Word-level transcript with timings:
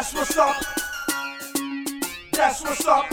That's 0.00 0.14
what's 0.14 0.38
up. 0.38 0.56
That's 2.32 2.62
what's 2.62 2.86
up. 2.86 3.06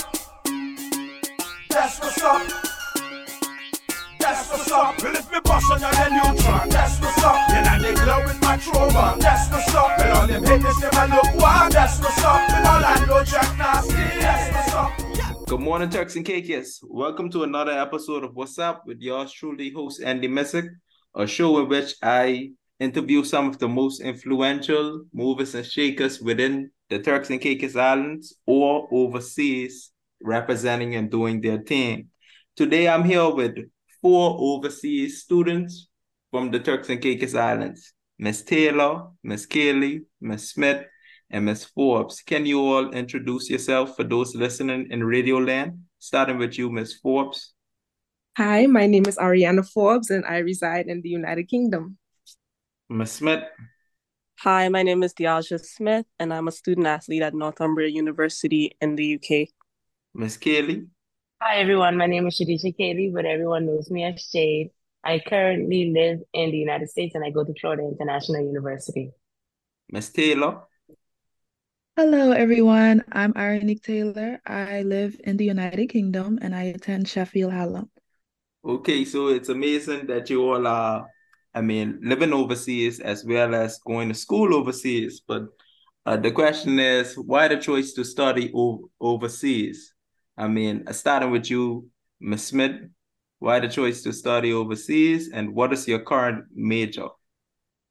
That's 1.70 2.00
what's 2.00 2.24
up. 2.24 2.48
That's 4.22 4.50
what's 4.50 4.72
up. 4.72 5.04
Well, 5.04 5.16
if 5.18 5.30
me 5.30 5.40
bust 5.44 5.70
on 5.70 5.82
your 5.82 5.92
neutron, 5.92 6.70
that's 6.70 7.02
what's 7.02 7.24
up. 7.26 7.50
Then 7.50 7.68
I 7.68 7.80
they 7.80 7.94
glow 7.94 8.24
with 8.24 8.42
my 8.42 8.56
trova. 8.56 9.20
That's 9.20 9.52
what's 9.52 9.76
up. 9.76 9.98
Well, 9.98 10.22
all 10.22 10.28
them 10.28 10.46
haters 10.46 10.80
never 10.80 11.14
look 11.14 11.36
wild. 11.36 11.74
That's 11.74 12.00
what's 12.00 12.24
up. 12.24 12.48
Well, 12.48 12.68
all 12.68 12.86
I 12.86 13.06
know 13.06 13.24
Jack 13.26 13.58
Nasty. 13.58 13.94
That's 14.22 14.56
what's 14.56 14.74
up. 14.74 15.46
Good 15.46 15.60
morning, 15.60 15.90
Turks 15.90 16.16
and 16.16 16.26
Caicos. 16.26 16.80
Welcome 16.84 17.30
to 17.32 17.44
another 17.44 17.74
episode 17.74 18.24
of 18.24 18.34
What's 18.34 18.58
Up 18.60 18.84
with 18.88 19.02
yours 19.02 19.34
truly, 19.34 19.72
host 19.72 20.02
Andy 20.02 20.30
Messick, 20.30 20.68
a 21.14 21.28
show 21.28 21.60
in 21.60 21.68
which 21.68 21.96
I 22.02 22.52
interview 22.80 23.26
some 23.26 23.50
of 23.50 23.60
the 23.60 23.68
most 23.68 24.00
influential 24.00 25.04
movers 25.12 25.54
and 25.54 25.66
shakers 25.66 26.22
within 26.22 26.72
the 26.90 27.00
Turks 27.00 27.30
and 27.30 27.42
Caicos 27.42 27.76
Islands 27.76 28.36
or 28.46 28.88
overseas, 28.92 29.92
representing 30.22 30.96
and 30.96 31.12
doing 31.12 31.42
their 31.42 31.60
thing. 31.60 32.08
Today, 32.56 32.88
I'm 32.88 33.04
here 33.04 33.30
with 33.30 33.58
four 34.02 34.36
overseas 34.40 35.22
students 35.22 35.90
from 36.32 36.52
the 36.52 36.60
Turks 36.60 36.90
and 36.90 37.02
Caicos 37.02 37.36
Islands 37.36 37.94
Miss 38.20 38.42
Taylor, 38.42 39.10
Miss 39.24 39.46
Kelly, 39.46 40.02
Miss 40.22 40.50
Smith, 40.50 40.86
and 41.30 41.46
Miss 41.46 41.66
Forbes. 41.66 42.22
Can 42.22 42.46
you 42.46 42.62
all 42.62 42.92
introduce 42.92 43.50
yourself 43.50 43.96
for 43.96 44.04
those 44.04 44.36
listening 44.36 44.88
in 44.90 45.04
Radio 45.04 45.38
Land? 45.38 45.80
Starting 46.00 46.38
with 46.38 46.58
you, 46.58 46.72
Miss 46.72 46.94
Forbes. 46.94 47.54
Hi, 48.38 48.66
my 48.66 48.88
name 48.88 49.06
is 49.08 49.18
Ariana 49.18 49.68
Forbes, 49.68 50.10
and 50.10 50.26
I 50.26 50.38
reside 50.40 50.88
in 50.88 51.02
the 51.02 51.10
United 51.10 51.46
Kingdom. 51.46 51.98
Miss 52.90 53.12
Smith. 53.12 53.44
Hi, 54.42 54.70
my 54.70 54.84
name 54.84 55.02
is 55.02 55.16
Diaja 55.16 55.60
Smith, 55.60 56.06
and 56.20 56.32
I'm 56.32 56.48
a 56.48 56.52
student 56.52 56.86
athlete 56.86 57.24
at 57.24 57.34
Northumbria 57.34 57.90
University 57.90 58.78
in 58.80 58.96
the 58.96 59.16
UK. 59.16 59.48
Miss 60.14 60.38
Kelly. 60.38 60.86
Hi, 61.42 61.58
everyone. 61.58 61.98
My 61.98 62.06
name 62.06 62.28
is 62.28 62.40
Shadisha 62.40 62.78
Kaylee, 62.80 63.12
but 63.12 63.26
everyone 63.26 63.66
knows 63.66 63.90
me 63.90 64.04
as 64.04 64.22
Shade. 64.22 64.70
I 65.04 65.24
currently 65.26 65.92
live 65.92 66.20
in 66.34 66.52
the 66.52 66.58
United 66.58 66.88
States 66.88 67.16
and 67.16 67.26
I 67.26 67.32
go 67.32 67.44
to 67.46 67.54
Florida 67.60 67.82
International 67.82 68.46
University. 68.46 69.10
Miss 69.90 70.10
Taylor. 70.10 70.62
Hello, 71.96 72.32
everyone. 72.32 73.04
I'm 73.12 73.34
Ironique 73.36 73.82
Taylor. 73.82 74.40
I 74.46 74.84
live 74.84 75.20
in 75.24 75.38
the 75.38 75.46
United 75.46 75.88
Kingdom 75.88 76.38
and 76.44 76.54
I 76.54 76.66
attend 76.66 77.08
Sheffield 77.08 77.54
Hallam. 77.54 77.90
Okay, 78.64 79.04
so 79.04 79.30
it's 79.30 79.50
amazing 79.50 80.06
that 80.06 80.30
you 80.30 80.44
all 80.44 80.68
are, 80.68 81.08
I 81.54 81.62
mean, 81.62 82.00
living 82.04 82.34
overseas 82.34 83.00
as 83.00 83.26
well 83.26 83.56
as 83.56 83.80
going 83.80 84.10
to 84.10 84.16
school 84.16 84.54
overseas. 84.54 85.22
But 85.28 85.48
uh, 86.06 86.18
the 86.18 86.32
question 86.32 86.80
is, 86.80 87.16
why 87.18 87.48
the 87.48 87.58
choice 87.58 87.94
to 87.94 88.06
study 88.06 88.52
o- 88.56 88.90
overseas? 89.02 89.94
I 90.38 90.48
mean, 90.48 90.86
starting 90.94 91.32
with 91.32 91.50
you, 91.50 91.90
Ms. 92.20 92.48
Smith, 92.48 92.82
why 93.40 93.60
the 93.60 93.68
choice 93.68 94.02
to 94.04 94.14
study 94.14 94.54
overseas 94.54 95.30
and 95.32 95.54
what 95.54 95.74
is 95.74 95.88
your 95.88 96.00
current 96.00 96.46
major? 96.54 97.08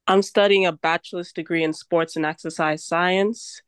I'm 0.06 0.22
studying 0.22 0.66
a 0.66 0.72
bachelor's 0.72 1.32
degree 1.32 1.64
in 1.64 1.72
sports 1.72 2.16
and 2.16 2.24
exercise 2.24 2.84
science. 2.84 3.60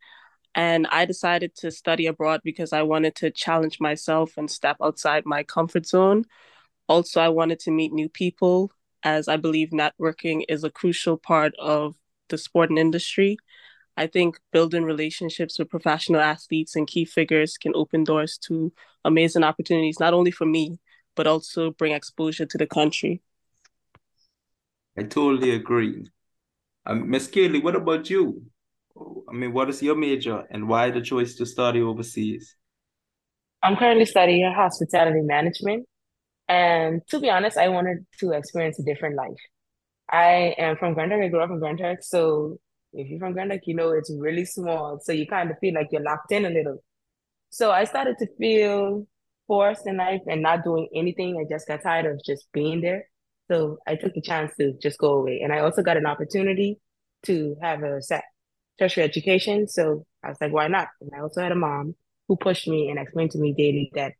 And 0.54 0.86
I 0.88 1.04
decided 1.04 1.54
to 1.56 1.70
study 1.70 2.06
abroad 2.06 2.40
because 2.42 2.72
I 2.72 2.82
wanted 2.82 3.14
to 3.16 3.30
challenge 3.30 3.78
myself 3.80 4.36
and 4.36 4.50
step 4.50 4.76
outside 4.82 5.24
my 5.26 5.42
comfort 5.42 5.86
zone. 5.86 6.24
Also, 6.88 7.20
I 7.20 7.28
wanted 7.28 7.60
to 7.60 7.70
meet 7.70 7.92
new 7.92 8.08
people, 8.08 8.70
as 9.02 9.28
I 9.28 9.36
believe 9.36 9.70
networking 9.70 10.44
is 10.48 10.64
a 10.64 10.70
crucial 10.70 11.16
part 11.16 11.54
of 11.58 11.96
the 12.28 12.38
sport 12.38 12.70
and 12.70 12.78
industry. 12.78 13.38
I 13.96 14.06
think 14.06 14.38
building 14.52 14.84
relationships 14.84 15.58
with 15.58 15.70
professional 15.70 16.20
athletes 16.20 16.76
and 16.76 16.86
key 16.86 17.04
figures 17.04 17.56
can 17.56 17.72
open 17.74 18.04
doors 18.04 18.38
to 18.46 18.72
amazing 19.04 19.42
opportunities, 19.42 19.98
not 19.98 20.14
only 20.14 20.30
for 20.30 20.46
me, 20.46 20.78
but 21.16 21.26
also 21.26 21.72
bring 21.72 21.92
exposure 21.92 22.46
to 22.46 22.58
the 22.58 22.66
country. 22.66 23.22
I 24.96 25.02
totally 25.02 25.50
agree. 25.50 26.06
Um, 26.86 27.10
Miss 27.10 27.26
Kelly, 27.26 27.60
what 27.60 27.76
about 27.76 28.08
you? 28.08 28.42
I 29.28 29.32
mean, 29.32 29.52
what 29.52 29.68
is 29.68 29.82
your 29.82 29.96
major 29.96 30.44
and 30.50 30.68
why 30.68 30.90
the 30.90 31.00
choice 31.00 31.34
to 31.36 31.46
study 31.46 31.80
overseas? 31.80 32.56
I'm 33.62 33.76
currently 33.76 34.06
studying 34.06 34.52
hospitality 34.52 35.20
management. 35.22 35.86
And 36.48 37.02
to 37.08 37.20
be 37.20 37.30
honest, 37.30 37.58
I 37.58 37.68
wanted 37.68 38.06
to 38.20 38.32
experience 38.32 38.78
a 38.78 38.82
different 38.82 39.16
life. 39.16 39.36
I 40.10 40.54
am 40.58 40.76
from 40.76 40.94
Grand 40.94 41.10
Turk. 41.10 41.22
I 41.22 41.28
grew 41.28 41.40
up 41.40 41.50
in 41.50 41.58
Grand 41.58 41.78
Turk. 41.78 42.02
So 42.02 42.58
if 42.92 43.08
you're 43.08 43.18
from 43.18 43.34
Grand 43.34 43.50
Turk, 43.50 43.62
you 43.66 43.74
know 43.74 43.90
it's 43.90 44.10
really 44.10 44.44
small. 44.44 44.98
So 45.02 45.12
you 45.12 45.26
kind 45.26 45.50
of 45.50 45.58
feel 45.58 45.74
like 45.74 45.88
you're 45.92 46.02
locked 46.02 46.32
in 46.32 46.46
a 46.46 46.50
little. 46.50 46.82
So 47.50 47.70
I 47.70 47.84
started 47.84 48.16
to 48.18 48.26
feel 48.38 49.06
forced 49.46 49.86
in 49.86 49.96
life 49.96 50.22
and 50.26 50.42
not 50.42 50.64
doing 50.64 50.88
anything. 50.94 51.36
I 51.38 51.52
just 51.52 51.68
got 51.68 51.82
tired 51.82 52.06
of 52.06 52.20
just 52.24 52.50
being 52.52 52.80
there. 52.80 53.08
So 53.50 53.78
I 53.86 53.96
took 53.96 54.14
the 54.14 54.20
chance 54.20 54.52
to 54.58 54.74
just 54.80 54.98
go 54.98 55.14
away. 55.14 55.40
And 55.42 55.52
I 55.52 55.60
also 55.60 55.82
got 55.82 55.96
an 55.96 56.06
opportunity 56.06 56.78
to 57.24 57.56
have 57.62 57.82
a 57.82 58.02
set 58.02 58.24
tertiary 58.78 59.04
education. 59.04 59.68
So 59.68 60.06
I 60.22 60.28
was 60.28 60.38
like, 60.40 60.52
why 60.52 60.68
not? 60.68 60.88
And 61.00 61.10
I 61.14 61.20
also 61.20 61.42
had 61.42 61.52
a 61.52 61.56
mom 61.56 61.94
who 62.28 62.36
pushed 62.36 62.68
me 62.68 62.88
and 62.90 62.98
explained 62.98 63.32
to 63.32 63.38
me 63.38 63.54
daily 63.54 63.90
that 63.94 64.12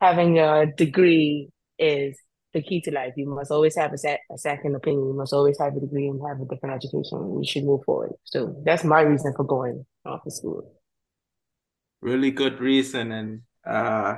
having 0.00 0.38
a 0.38 0.66
degree 0.66 1.48
is 1.78 2.18
the 2.52 2.62
key 2.62 2.80
to 2.82 2.90
life. 2.90 3.12
You 3.16 3.28
must 3.28 3.50
always 3.50 3.76
have 3.76 3.92
a, 3.92 3.98
set, 3.98 4.20
a 4.32 4.38
second 4.38 4.74
opinion. 4.74 5.08
You 5.08 5.14
must 5.14 5.32
always 5.32 5.58
have 5.58 5.76
a 5.76 5.80
degree 5.80 6.08
and 6.08 6.20
have 6.26 6.40
a 6.40 6.46
different 6.46 6.74
education. 6.74 7.40
You 7.40 7.44
should 7.44 7.64
move 7.64 7.82
forward. 7.84 8.12
So 8.24 8.56
that's 8.64 8.84
my 8.84 9.02
reason 9.02 9.32
for 9.36 9.44
going 9.44 9.84
off 10.04 10.24
to 10.24 10.30
school. 10.30 10.72
Really 12.00 12.30
good 12.30 12.60
reason. 12.60 13.12
And 13.12 13.42
uh, 13.66 14.16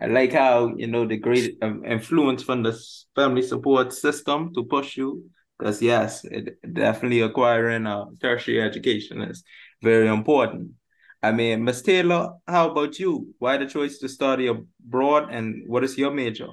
I 0.00 0.06
like 0.06 0.32
how, 0.32 0.74
you 0.76 0.86
know, 0.86 1.06
the 1.06 1.16
great 1.16 1.56
um, 1.62 1.84
influence 1.84 2.42
from 2.42 2.62
the 2.62 2.78
family 3.14 3.42
support 3.42 3.92
system 3.92 4.52
to 4.54 4.64
push 4.64 4.96
you. 4.96 5.30
Because, 5.58 5.82
yes, 5.82 6.24
it, 6.24 6.56
definitely 6.72 7.20
acquiring 7.20 7.86
a 7.86 8.06
tertiary 8.20 8.62
education 8.62 9.20
is 9.20 9.44
very 9.82 10.08
important. 10.08 10.72
I 11.22 11.32
mean, 11.32 11.64
Ms. 11.64 11.82
Taylor, 11.82 12.34
how 12.46 12.70
about 12.70 12.98
you? 12.98 13.34
Why 13.38 13.58
the 13.58 13.66
choice 13.66 13.98
to 13.98 14.08
study 14.08 14.46
abroad 14.46 15.28
and 15.30 15.68
what 15.68 15.84
is 15.84 15.98
your 15.98 16.10
major? 16.10 16.48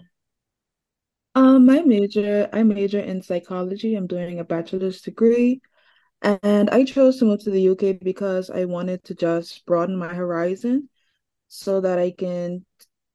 Um, 1.36 1.66
my 1.66 1.82
major, 1.82 2.50
I 2.52 2.64
major 2.64 3.00
in 3.00 3.22
psychology. 3.22 3.96
I'm 3.96 4.08
doing 4.08 4.40
a 4.40 4.44
bachelor's 4.44 5.02
degree. 5.02 5.62
And 6.22 6.70
I 6.72 6.84
chose 6.84 7.20
to 7.20 7.26
move 7.26 7.44
to 7.44 7.52
the 7.52 7.62
UK 7.62 7.94
because 7.94 8.50
I 8.50 8.66
wanted 8.66 9.04
to 9.06 9.16
just 9.16 9.66
broaden 9.66 9.96
my 9.96 10.14
horizon 10.14 10.90
so 11.48 11.80
that 11.82 12.00
I 12.00 12.12
can 12.12 12.66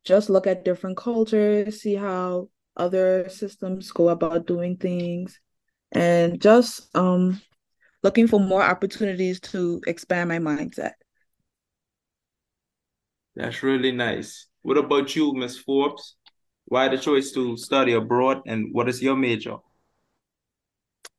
just 0.04 0.30
look 0.30 0.46
at 0.46 0.64
different 0.64 0.96
cultures, 0.96 1.82
see 1.82 1.96
how 1.96 2.48
other 2.76 3.28
systems 3.28 3.90
go 3.90 4.08
about 4.08 4.46
doing 4.46 4.76
things, 4.76 5.38
and 5.90 6.40
just 6.40 6.94
um 6.96 7.42
looking 8.02 8.26
for 8.26 8.40
more 8.40 8.62
opportunities 8.62 9.40
to 9.40 9.80
expand 9.86 10.28
my 10.28 10.38
mindset. 10.38 10.92
That's 13.34 13.62
really 13.62 13.93
nice. 13.93 14.47
What 14.62 14.78
about 14.78 15.16
you, 15.16 15.32
Miss 15.34 15.59
Forbes? 15.59 16.16
Why 16.66 16.88
the 16.88 16.98
choice 16.98 17.32
to 17.32 17.56
study 17.56 17.93
abroad 17.93 18.43
and 18.47 18.69
what 18.72 18.88
is 18.88 19.03
your 19.03 19.16
major? 19.16 19.56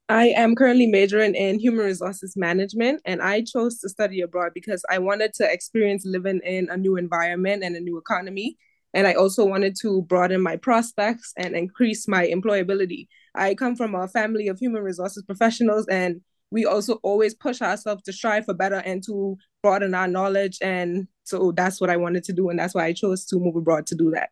I 0.08 0.28
am 0.28 0.54
currently 0.54 0.86
majoring 0.86 1.34
in 1.34 1.58
human 1.58 1.86
resources 1.86 2.36
management, 2.36 3.00
and 3.06 3.22
I 3.22 3.42
chose 3.42 3.78
to 3.78 3.88
study 3.88 4.20
abroad 4.20 4.52
because 4.54 4.84
I 4.90 4.98
wanted 4.98 5.32
to 5.34 5.50
experience 5.50 6.04
living 6.04 6.40
in 6.44 6.68
a 6.70 6.76
new 6.76 6.96
environment 6.96 7.64
and 7.64 7.74
a 7.74 7.80
new 7.80 7.96
economy. 7.96 8.58
And 8.92 9.06
I 9.06 9.14
also 9.14 9.44
wanted 9.44 9.76
to 9.80 10.02
broaden 10.02 10.42
my 10.42 10.56
prospects 10.56 11.32
and 11.36 11.56
increase 11.56 12.06
my 12.06 12.26
employability. 12.26 13.08
I 13.34 13.54
come 13.54 13.76
from 13.76 13.94
a 13.94 14.06
family 14.06 14.48
of 14.48 14.58
human 14.58 14.82
resources 14.82 15.24
professionals, 15.24 15.86
and 15.88 16.20
we 16.50 16.66
also 16.66 16.94
always 17.02 17.34
push 17.34 17.62
ourselves 17.62 18.02
to 18.04 18.12
strive 18.12 18.44
for 18.44 18.54
better 18.54 18.76
and 18.76 19.02
to 19.06 19.36
broaden 19.62 19.94
our 19.94 20.06
knowledge. 20.06 20.58
And 20.60 21.08
so 21.24 21.52
that's 21.52 21.80
what 21.80 21.90
I 21.90 21.96
wanted 21.96 22.24
to 22.24 22.32
do. 22.32 22.50
And 22.50 22.58
that's 22.58 22.74
why 22.74 22.84
I 22.84 22.92
chose 22.92 23.24
to 23.26 23.38
move 23.38 23.56
abroad 23.56 23.86
to 23.86 23.94
do 23.94 24.10
that. 24.12 24.30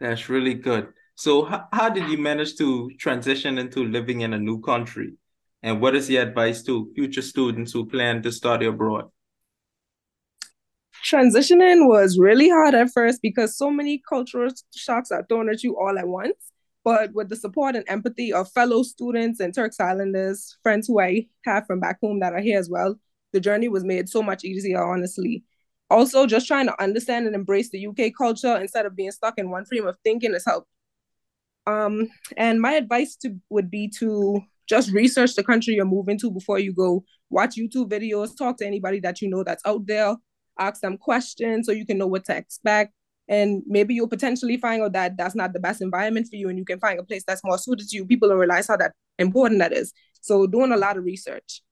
That's 0.00 0.28
really 0.28 0.54
good. 0.54 0.88
So, 1.16 1.44
how, 1.44 1.66
how 1.72 1.88
did 1.88 2.08
you 2.08 2.16
manage 2.16 2.56
to 2.56 2.90
transition 2.98 3.58
into 3.58 3.84
living 3.84 4.20
in 4.20 4.32
a 4.32 4.38
new 4.38 4.60
country? 4.60 5.14
And 5.64 5.80
what 5.80 5.96
is 5.96 6.08
your 6.08 6.22
advice 6.22 6.62
to 6.62 6.92
future 6.94 7.22
students 7.22 7.72
who 7.72 7.86
plan 7.86 8.22
to 8.22 8.30
study 8.30 8.66
abroad? 8.66 9.06
Transitioning 11.04 11.88
was 11.88 12.18
really 12.18 12.48
hard 12.48 12.74
at 12.74 12.90
first 12.90 13.20
because 13.22 13.56
so 13.56 13.70
many 13.70 14.00
cultural 14.08 14.50
shocks 14.74 15.10
are 15.10 15.24
thrown 15.28 15.48
at 15.50 15.64
you 15.64 15.76
all 15.76 15.98
at 15.98 16.06
once. 16.06 16.36
But 16.84 17.12
with 17.12 17.28
the 17.28 17.36
support 17.36 17.74
and 17.74 17.84
empathy 17.88 18.32
of 18.32 18.50
fellow 18.52 18.84
students 18.84 19.40
and 19.40 19.52
Turks 19.52 19.80
Islanders, 19.80 20.56
friends 20.62 20.86
who 20.86 21.00
I 21.00 21.26
have 21.44 21.66
from 21.66 21.80
back 21.80 21.98
home 22.00 22.20
that 22.20 22.32
are 22.32 22.40
here 22.40 22.58
as 22.58 22.70
well, 22.70 22.98
the 23.32 23.40
journey 23.40 23.68
was 23.68 23.84
made 23.84 24.08
so 24.08 24.22
much 24.22 24.44
easier, 24.44 24.82
honestly. 24.82 25.44
Also, 25.90 26.26
just 26.26 26.46
trying 26.46 26.66
to 26.66 26.82
understand 26.82 27.26
and 27.26 27.34
embrace 27.34 27.70
the 27.70 27.86
UK 27.86 28.12
culture 28.16 28.56
instead 28.56 28.86
of 28.86 28.94
being 28.94 29.10
stuck 29.10 29.38
in 29.38 29.50
one 29.50 29.64
frame 29.64 29.86
of 29.86 29.96
thinking 30.04 30.32
has 30.32 30.44
helped. 30.44 30.68
Um, 31.66 32.08
and 32.36 32.60
my 32.60 32.72
advice 32.72 33.16
to 33.16 33.36
would 33.50 33.70
be 33.70 33.88
to 33.98 34.42
just 34.68 34.90
research 34.92 35.34
the 35.34 35.42
country 35.42 35.74
you're 35.74 35.84
moving 35.84 36.18
to 36.18 36.30
before 36.30 36.58
you 36.58 36.72
go. 36.72 37.04
Watch 37.30 37.56
YouTube 37.56 37.90
videos, 37.90 38.36
talk 38.36 38.58
to 38.58 38.66
anybody 38.66 39.00
that 39.00 39.20
you 39.20 39.28
know 39.28 39.44
that's 39.44 39.62
out 39.66 39.86
there, 39.86 40.16
ask 40.58 40.80
them 40.80 40.96
questions 40.98 41.66
so 41.66 41.72
you 41.72 41.86
can 41.86 41.98
know 41.98 42.06
what 42.06 42.24
to 42.26 42.36
expect. 42.36 42.92
And 43.28 43.62
maybe 43.66 43.94
you'll 43.94 44.08
potentially 44.08 44.56
find 44.56 44.82
out 44.82 44.92
that 44.92 45.16
that's 45.18 45.34
not 45.34 45.52
the 45.52 45.60
best 45.60 45.82
environment 45.82 46.28
for 46.30 46.36
you 46.36 46.48
and 46.48 46.58
you 46.58 46.64
can 46.64 46.80
find 46.80 46.98
a 46.98 47.04
place 47.04 47.24
that's 47.26 47.44
more 47.44 47.58
suited 47.58 47.88
to 47.88 47.96
you. 47.96 48.06
People 48.06 48.28
don't 48.28 48.38
realize 48.38 48.66
how 48.66 48.76
that 48.78 48.92
important 49.18 49.58
that 49.58 49.72
is. 49.72 49.92
So 50.22 50.46
doing 50.46 50.72
a 50.72 50.76
lot 50.76 50.96
of 50.96 51.04
research. 51.04 51.62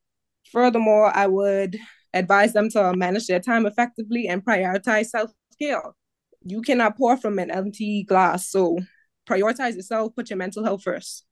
Furthermore, 0.56 1.14
I 1.14 1.26
would 1.26 1.76
advise 2.14 2.54
them 2.54 2.70
to 2.70 2.94
manage 2.96 3.26
their 3.26 3.40
time 3.40 3.66
effectively 3.66 4.26
and 4.26 4.42
prioritize 4.42 5.08
self-care. 5.08 5.82
You 6.46 6.62
cannot 6.62 6.96
pour 6.96 7.18
from 7.18 7.38
an 7.38 7.50
empty 7.50 8.04
glass. 8.04 8.48
So 8.48 8.78
prioritize 9.28 9.76
yourself, 9.76 10.14
put 10.16 10.30
your 10.30 10.38
mental 10.38 10.64
health 10.64 10.82
first. 10.82 11.26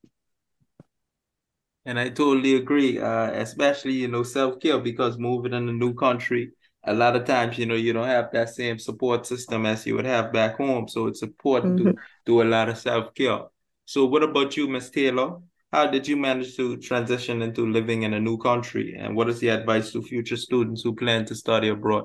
And 1.87 1.99
I 1.99 2.11
totally 2.11 2.57
agree, 2.57 2.99
uh, 2.99 3.31
especially, 3.31 3.95
you 3.95 4.09
know, 4.09 4.25
self-care 4.25 4.79
because 4.81 5.17
moving 5.17 5.55
in 5.55 5.71
a 5.71 5.73
new 5.73 5.95
country, 5.95 6.53
a 6.83 6.93
lot 6.93 7.17
of 7.17 7.25
times, 7.25 7.57
you 7.57 7.65
know, 7.65 7.77
you 7.77 7.95
don't 7.95 8.07
have 8.07 8.31
that 8.33 8.51
same 8.51 8.79
support 8.79 9.25
system 9.25 9.65
as 9.65 9.87
you 9.87 9.97
would 9.97 10.05
have 10.05 10.35
back 10.35 10.59
home. 10.59 10.87
So 10.87 11.07
it's 11.07 11.23
important 11.23 11.77
mm-hmm. 11.77 11.93
to 11.93 11.97
do 12.27 12.43
a 12.43 12.45
lot 12.45 12.69
of 12.69 12.77
self-care. 12.77 13.41
So 13.87 14.05
what 14.05 14.23
about 14.23 14.55
you, 14.59 14.69
Miss 14.69 14.91
Taylor? 14.91 15.39
How 15.75 15.89
did 15.89 16.07
you 16.07 16.17
manage 16.17 16.55
to 16.55 16.77
transition 16.77 17.43
into 17.43 17.67
living 17.67 18.05
in 18.05 18.15
a 18.15 18.21
new 18.21 18.39
country? 18.39 18.95
And 18.97 19.17
what 19.17 19.29
is 19.29 19.41
the 19.41 19.49
advice 19.49 19.91
to 19.91 20.03
future 20.03 20.37
students 20.37 20.83
who 20.83 20.95
plan 20.95 21.25
to 21.25 21.35
study 21.35 21.69
abroad? 21.69 22.05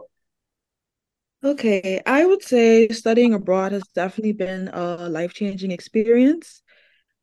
Okay, 1.43 2.01
I 2.03 2.25
would 2.25 2.41
say 2.41 2.87
studying 2.87 3.35
abroad 3.35 3.71
has 3.73 3.83
definitely 3.93 4.33
been 4.33 4.69
a 4.69 5.07
life-changing 5.07 5.69
experience. 5.69 6.63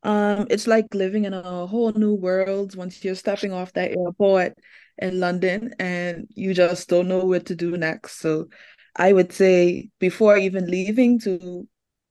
Um, 0.04 0.46
it's 0.48 0.69
like 0.69 0.94
living 0.94 1.25
in 1.25 1.34
a 1.34 1.66
whole 1.66 1.90
new 1.90 2.14
world 2.14 2.76
once 2.76 3.02
you're 3.02 3.16
stepping 3.16 3.52
off 3.52 3.72
that 3.72 3.90
airport 3.99 4.56
in 4.99 5.19
London 5.19 5.75
and 5.81 6.28
you 6.31 6.54
just 6.54 6.88
don't 6.88 7.08
know 7.08 7.25
what 7.25 7.46
to 7.46 7.56
do 7.56 7.76
next. 7.76 8.20
So 8.20 8.46
I 8.94 9.12
would 9.12 9.32
say 9.32 9.90
before 9.99 10.38
even 10.38 10.70
leaving 10.70 11.19
to 11.22 11.66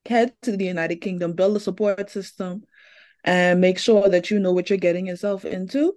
head 0.05 0.33
to 0.41 0.57
the 0.57 0.65
United 0.65 0.97
Kingdom, 0.97 1.31
build 1.31 1.55
a 1.55 1.61
support 1.61 2.09
system 2.09 2.63
and 3.25 3.59
make 3.59 3.79
sure 3.79 4.07
that 4.07 4.29
you 4.29 4.39
know 4.39 4.53
what 4.53 4.69
you're 4.69 4.77
getting 4.77 5.07
yourself 5.07 5.43
into. 5.43 5.93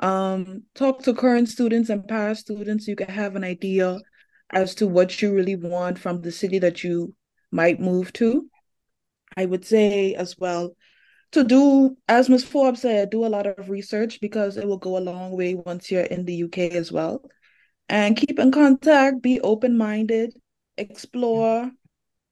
Um, 0.00 0.64
talk 0.74 1.02
to 1.02 1.14
current 1.14 1.48
students 1.48 1.90
and 1.90 2.08
past 2.08 2.40
students. 2.40 2.88
You 2.88 2.96
can 2.96 3.08
have 3.08 3.36
an 3.36 3.44
idea 3.44 3.98
as 4.52 4.74
to 4.76 4.86
what 4.86 5.22
you 5.22 5.34
really 5.34 5.56
want 5.56 5.98
from 5.98 6.22
the 6.22 6.32
city 6.32 6.58
that 6.60 6.82
you 6.82 7.14
might 7.50 7.78
move 7.78 8.12
to. 8.14 8.48
I 9.36 9.44
would 9.44 9.64
say 9.64 10.14
as 10.14 10.36
well 10.38 10.74
to 11.32 11.44
do, 11.44 11.96
as 12.08 12.28
Ms. 12.30 12.44
Forbes 12.44 12.80
said, 12.80 13.10
do 13.10 13.26
a 13.26 13.28
lot 13.28 13.46
of 13.46 13.68
research 13.68 14.20
because 14.20 14.56
it 14.56 14.66
will 14.66 14.78
go 14.78 14.96
a 14.96 15.00
long 15.00 15.36
way 15.36 15.54
once 15.54 15.90
you're 15.90 16.02
in 16.02 16.24
the 16.24 16.44
UK 16.44 16.58
as 16.72 16.90
well. 16.90 17.22
And 17.88 18.16
keep 18.16 18.38
in 18.38 18.50
contact, 18.50 19.22
be 19.22 19.40
open 19.40 19.76
minded, 19.76 20.34
explore, 20.78 21.70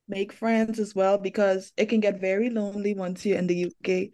make 0.08 0.32
friends 0.32 0.78
as 0.78 0.94
well 0.94 1.18
because 1.18 1.72
it 1.76 1.86
can 1.86 2.00
get 2.00 2.20
very 2.20 2.50
lonely 2.50 2.94
once 2.94 3.24
you're 3.24 3.38
in 3.38 3.46
the 3.46 3.72
UK. 3.72 4.10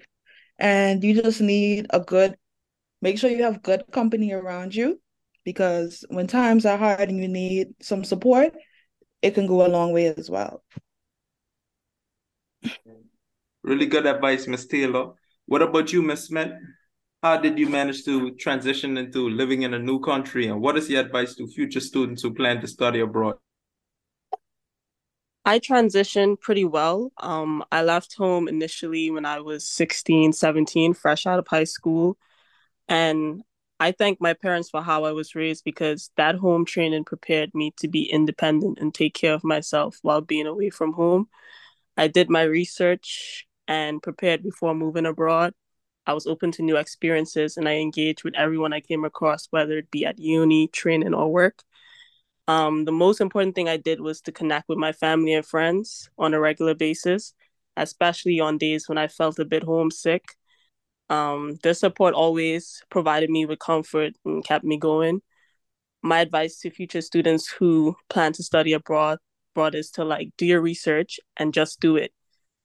And 0.59 1.03
you 1.03 1.21
just 1.21 1.41
need 1.41 1.87
a 1.91 2.01
good, 2.01 2.37
make 3.01 3.19
sure 3.19 3.31
you 3.31 3.45
have 3.45 3.63
good 3.63 3.85
company 3.91 4.33
around 4.33 4.75
you 4.75 5.01
because 5.45 6.05
when 6.11 6.27
times 6.27 6.67
are 6.67 6.77
hard 6.77 7.09
and 7.09 7.19
you 7.19 7.29
need 7.29 7.69
some 7.81 8.05
support, 8.05 8.55
it 9.23 9.35
can 9.35 9.47
go 9.47 9.67
a 9.67 9.69
long 9.69 9.93
way 9.93 10.07
as 10.07 10.31
well. 10.31 10.63
Really 13.63 13.87
good 13.87 14.07
advice, 14.07 14.47
Miss 14.47 14.67
Taylor. 14.67 15.13
What 15.47 15.63
about 15.63 15.93
you, 15.93 16.03
Miss 16.03 16.27
Smith? 16.27 16.53
How 17.23 17.37
did 17.37 17.59
you 17.59 17.69
manage 17.69 18.05
to 18.05 18.35
transition 18.37 18.97
into 18.97 19.29
living 19.29 19.63
in 19.63 19.75
a 19.75 19.79
new 19.79 20.01
country? 20.01 20.47
And 20.47 20.61
what 20.61 20.79
is 20.79 20.89
the 20.89 20.97
advice 20.97 21.35
to 21.35 21.47
future 21.47 21.81
students 21.81 22.23
who 22.23 22.33
plan 22.33 22.61
to 22.63 22.67
study 22.67 23.01
abroad? 23.01 23.37
I 25.45 25.59
transitioned 25.59 26.41
pretty 26.41 26.65
well. 26.65 27.13
Um, 27.19 27.65
I 27.73 27.83
left 27.83 28.15
home 28.17 28.47
initially 28.47 29.11
when 29.11 29.25
I 29.25 29.41
was 29.41 29.69
16, 29.69 30.33
17, 30.33 30.95
fresh 30.95 31.27
out 31.27 31.39
of 31.39 31.49
high 31.49 31.65
school. 31.65 32.19
And 32.89 33.43
I 33.79 33.93
thank 33.93 34.21
my 34.21 34.35
parents 34.35 34.69
for 34.69 34.83
how 34.83 35.05
I 35.05 35.13
was 35.13 35.35
raised 35.35 35.65
because 35.65 36.11
that 36.17 36.35
home 36.35 36.67
training 36.67 37.05
prepared 37.05 37.55
me 37.55 37.73
to 37.79 37.89
be 37.89 38.05
independent 38.05 38.79
and 38.79 38.93
take 38.95 39.15
care 39.15 39.33
of 39.33 39.43
myself 39.45 39.99
while 40.03 40.21
being 40.21 40.47
away 40.47 40.69
from 40.71 40.93
home. 40.93 41.29
I 41.97 42.09
did 42.09 42.29
my 42.29 42.43
research 42.43 43.47
and 43.67 44.03
prepared 44.03 44.43
before 44.43 44.75
moving 44.75 45.07
abroad. 45.07 45.55
I 46.07 46.13
was 46.13 46.27
open 46.27 46.53
to 46.53 46.63
new 46.63 46.77
experiences 46.77 47.57
and 47.57 47.69
I 47.69 47.75
engaged 47.77 48.25
with 48.25 48.35
everyone 48.37 48.73
I 48.73 48.81
came 48.81 49.05
across, 49.05 49.47
whether 49.51 49.79
it 49.79 49.91
be 49.91 50.05
at 50.05 50.19
uni, 50.19 50.69
training, 50.69 51.15
or 51.15 51.33
work. 51.33 51.63
Um, 52.49 52.85
the 52.85 52.93
most 52.93 53.21
important 53.21 53.55
thing 53.55 53.69
I 53.69 53.77
did 53.77 54.01
was 54.01 54.21
to 54.23 54.33
connect 54.33 54.69
with 54.69 54.79
my 54.79 54.93
family 54.93 55.35
and 55.35 55.47
friends 55.47 56.11
on 56.19 56.35
a 56.35 56.41
regular 56.41 56.75
basis, 56.75 57.35
especially 57.77 58.41
on 58.41 58.59
days 58.59 58.89
when 58.89 58.99
I 58.99 59.09
felt 59.09 59.39
a 59.39 59.45
bit 59.45 59.63
homesick. 59.63 60.25
Um, 61.09 61.59
their 61.63 61.75
support 61.75 62.15
always 62.15 62.83
provided 62.91 63.31
me 63.31 63.47
with 63.47 63.59
comfort 63.59 64.15
and 64.25 64.45
kept 64.45 64.65
me 64.65 64.77
going. 64.79 65.23
My 66.03 66.21
advice 66.21 66.59
to 66.61 66.71
future 66.71 67.03
students 67.03 67.49
who 67.49 67.97
plan 68.09 68.33
to 68.35 68.43
study 68.43 68.73
abroad, 68.73 69.19
abroad 69.55 69.75
is 69.75 69.91
to 69.93 70.05
like 70.05 70.31
do 70.39 70.47
your 70.47 70.61
research 70.61 71.21
and 71.37 71.53
just 71.53 71.81
do 71.81 71.97
it. 71.97 72.13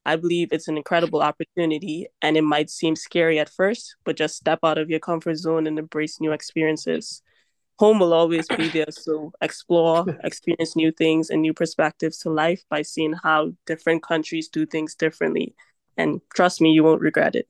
I 0.06 0.16
believe 0.16 0.50
it's 0.52 0.68
an 0.68 0.78
incredible 0.78 1.22
opportunity 1.22 2.08
and 2.22 2.38
it 2.38 2.44
might 2.44 2.70
seem 2.70 2.96
scary 2.96 3.40
at 3.40 3.50
first, 3.50 3.96
but 4.06 4.16
just 4.16 4.38
step 4.38 4.60
out 4.64 4.78
of 4.78 4.90
your 4.90 5.00
comfort 5.00 5.36
zone 5.36 5.66
and 5.66 5.78
embrace 5.80 6.22
new 6.22 6.32
experiences 6.32 7.24
home 7.78 8.00
will 8.00 8.14
always 8.14 8.48
be 8.48 8.70
there. 8.70 8.92
So 8.92 9.32
explore, 9.42 10.06
experience 10.24 10.76
new 10.76 10.92
things 10.92 11.30
and 11.30 11.42
new 11.42 11.54
perspectives 11.54 12.20
to 12.20 12.30
life 12.30 12.64
by 12.70 12.82
seeing 12.82 13.14
how 13.14 13.52
different 13.66 14.04
countries 14.04 14.48
do 14.48 14.66
things 14.66 14.96
differently. 14.96 15.56
And 15.98 16.22
trust 16.34 16.62
me, 16.62 16.72
you 16.72 16.84
won't 16.84 17.02
regret 17.02 17.36
it. 17.36 17.48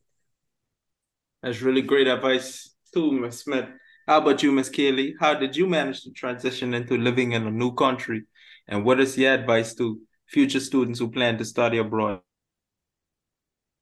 That's 1.41 1.61
really 1.61 1.81
great 1.81 2.07
advice 2.07 2.73
too, 2.93 3.11
Ms. 3.11 3.41
Smith. 3.41 3.69
How 4.07 4.19
about 4.19 4.41
you, 4.43 4.51
Ms. 4.51 4.69
Kaylee? 4.69 5.13
How 5.19 5.33
did 5.35 5.55
you 5.55 5.67
manage 5.67 6.03
to 6.03 6.11
transition 6.11 6.73
into 6.73 6.97
living 6.97 7.33
in 7.33 7.45
a 7.45 7.51
new 7.51 7.73
country? 7.73 8.23
And 8.67 8.83
what 8.83 8.99
is 8.99 9.17
your 9.17 9.33
advice 9.33 9.75
to 9.75 9.99
future 10.27 10.59
students 10.59 10.99
who 10.99 11.11
plan 11.11 11.37
to 11.37 11.45
study 11.45 11.77
abroad? 11.77 12.21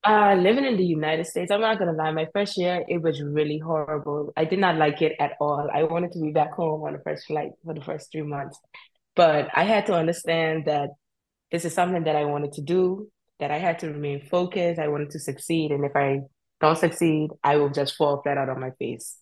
Uh, 0.05 0.35
living 0.35 0.65
in 0.65 0.75
the 0.75 0.85
United 0.85 1.25
States, 1.25 1.49
I'm 1.49 1.61
not 1.61 1.79
gonna 1.79 1.93
lie, 1.93 2.11
my 2.11 2.27
first 2.33 2.57
year, 2.57 2.83
it 2.89 3.01
was 3.01 3.21
really 3.21 3.57
horrible. 3.57 4.33
I 4.35 4.43
did 4.43 4.59
not 4.59 4.75
like 4.75 5.01
it 5.01 5.13
at 5.17 5.33
all. 5.39 5.69
I 5.73 5.83
wanted 5.83 6.11
to 6.11 6.19
be 6.19 6.31
back 6.31 6.51
home 6.51 6.83
on 6.83 6.93
the 6.93 6.99
first 6.99 7.25
flight 7.25 7.51
for 7.63 7.73
the 7.73 7.81
first 7.81 8.11
three 8.11 8.23
months. 8.23 8.59
But 9.15 9.49
I 9.53 9.63
had 9.63 9.85
to 9.85 9.93
understand 9.93 10.65
that 10.65 10.89
this 11.51 11.63
is 11.63 11.73
something 11.73 12.03
that 12.03 12.17
I 12.17 12.25
wanted 12.25 12.53
to 12.53 12.61
do, 12.61 13.09
that 13.39 13.51
I 13.51 13.59
had 13.59 13.79
to 13.79 13.87
remain 13.87 14.25
focused. 14.25 14.79
I 14.79 14.89
wanted 14.89 15.11
to 15.11 15.19
succeed. 15.19 15.71
And 15.71 15.85
if 15.85 15.95
I 15.95 16.21
don't 16.59 16.77
succeed, 16.77 17.29
I 17.43 17.57
will 17.57 17.69
just 17.69 17.95
fall 17.95 18.21
flat 18.23 18.37
out 18.37 18.49
on 18.49 18.59
my 18.59 18.71
face. 18.79 19.17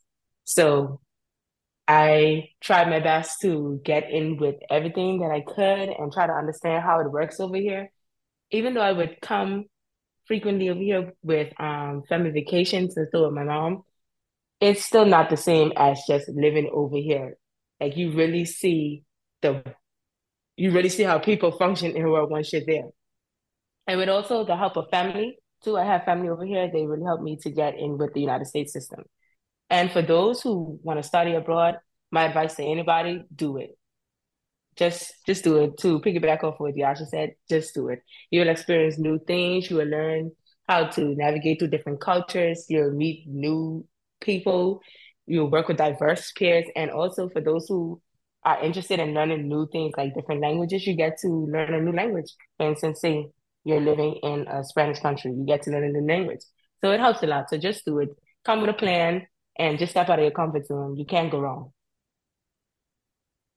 So 0.46 1.02
I 1.88 2.50
tried 2.62 2.90
my 2.90 3.02
best 3.02 3.42
to 3.42 3.82
get 3.84 4.10
in 4.10 4.38
with 4.38 4.56
everything 4.70 5.20
that 5.20 5.32
I 5.32 5.42
could 5.42 5.90
and 5.90 6.12
try 6.12 6.26
to 6.26 6.34
understand 6.34 6.84
how 6.84 7.02
it 7.02 7.12
works 7.12 7.40
over 7.40 7.58
here. 7.58 7.92
Even 8.50 8.74
though 8.74 8.82
I 8.82 8.94
would 8.94 9.18
come 9.22 9.66
frequently 10.32 10.70
over 10.70 10.80
here 10.80 11.12
with 11.24 11.52
um 11.60 12.04
family 12.08 12.32
vacations 12.32 12.96
and 12.96 13.06
still 13.10 13.26
with 13.26 13.34
my 13.34 13.44
mom, 13.44 13.84
it's 14.62 14.86
still 14.86 15.06
not 15.06 15.30
the 15.30 15.36
same 15.36 15.74
as 15.76 16.00
just 16.08 16.30
living 16.30 16.70
over 16.74 16.96
here. 16.96 17.36
Like 17.82 17.98
you 17.98 18.14
really 18.14 18.46
see 18.46 19.04
the 19.42 19.62
you 20.56 20.72
really 20.72 20.88
see 20.88 21.04
how 21.04 21.20
people 21.20 21.52
function 21.52 21.98
in 21.98 22.04
the 22.04 22.10
world 22.10 22.32
once 22.32 22.54
you're 22.54 22.66
there. 22.66 22.92
And 23.88 24.00
with 24.00 24.08
also 24.08 24.46
the 24.46 24.56
help 24.56 24.78
of 24.78 24.90
family, 24.90 25.38
too. 25.66 25.78
I 25.78 25.84
have 25.84 26.06
family 26.06 26.30
over 26.30 26.46
here. 26.46 26.70
They 26.72 26.86
really 26.86 27.04
helped 27.04 27.24
me 27.24 27.36
to 27.42 27.50
get 27.50 27.78
in 27.78 27.98
with 27.98 28.14
the 28.14 28.22
United 28.22 28.46
States 28.46 28.72
system. 28.72 29.04
And 29.70 29.92
for 29.92 30.02
those 30.02 30.42
who 30.42 30.80
want 30.82 30.98
to 31.00 31.04
study 31.04 31.34
abroad, 31.34 31.76
my 32.10 32.24
advice 32.24 32.56
to 32.56 32.64
anybody, 32.64 33.26
do 33.36 33.58
it 33.58 33.72
just 34.76 35.14
just 35.26 35.44
do 35.44 35.58
it 35.64 35.78
to 35.80 36.00
piggyback 36.00 36.44
off 36.44 36.60
what 36.60 36.76
Yasha 36.76 37.06
said, 37.06 37.36
just 37.50 37.74
do 37.74 37.90
it. 37.90 38.02
You'll 38.30 38.50
experience 38.50 38.98
new 38.98 39.20
things, 39.20 39.70
you 39.70 39.78
will 39.78 39.88
learn 39.88 40.32
how 40.68 40.86
to 40.86 41.16
navigate 41.16 41.60
through 41.60 41.70
different 41.70 42.00
cultures, 42.02 42.66
you'll 42.70 42.92
meet 42.92 43.28
new 43.28 43.86
people, 44.22 44.82
you'll 45.26 45.50
work 45.50 45.68
with 45.68 45.78
diverse 45.78 46.32
peers, 46.32 46.66
and 46.76 46.92
also 46.92 47.30
for 47.30 47.42
those 47.42 47.68
who 47.68 48.02
are 48.44 48.64
interested 48.64 49.00
in 49.00 49.14
learning 49.14 49.48
new 49.48 49.68
things 49.72 49.94
like 49.98 50.16
different 50.16 50.42
languages, 50.42 50.88
you 50.88 50.96
get 50.96 51.18
to 51.20 51.28
learn 51.28 51.74
a 51.74 51.82
new 51.82 51.92
language. 51.92 52.32
For 52.58 52.70
instance, 52.70 53.02
say 53.02 53.28
you're 53.64 53.82
living 53.82 54.16
in 54.24 54.48
a 54.48 54.64
Spanish 54.64 55.00
country, 55.00 55.32
you 55.32 55.46
get 55.46 55.62
to 55.64 55.72
learn 55.72 55.84
a 55.84 55.90
new 55.90 56.08
language. 56.08 56.42
So 56.82 56.92
it 56.92 57.00
helps 57.00 57.22
a 57.22 57.28
lot. 57.28 57.50
So 57.50 57.58
just 57.58 57.86
do 57.86 58.00
it. 58.00 58.10
Come 58.44 58.62
with 58.62 58.72
a 58.72 58.74
plan 58.74 59.28
and 59.60 59.78
just 59.78 59.92
step 59.92 60.10
out 60.10 60.18
of 60.18 60.24
your 60.24 60.32
comfort 60.32 60.66
zone. 60.66 60.96
You 60.98 61.06
can't 61.06 61.30
go 61.30 61.40
wrong 61.40 61.72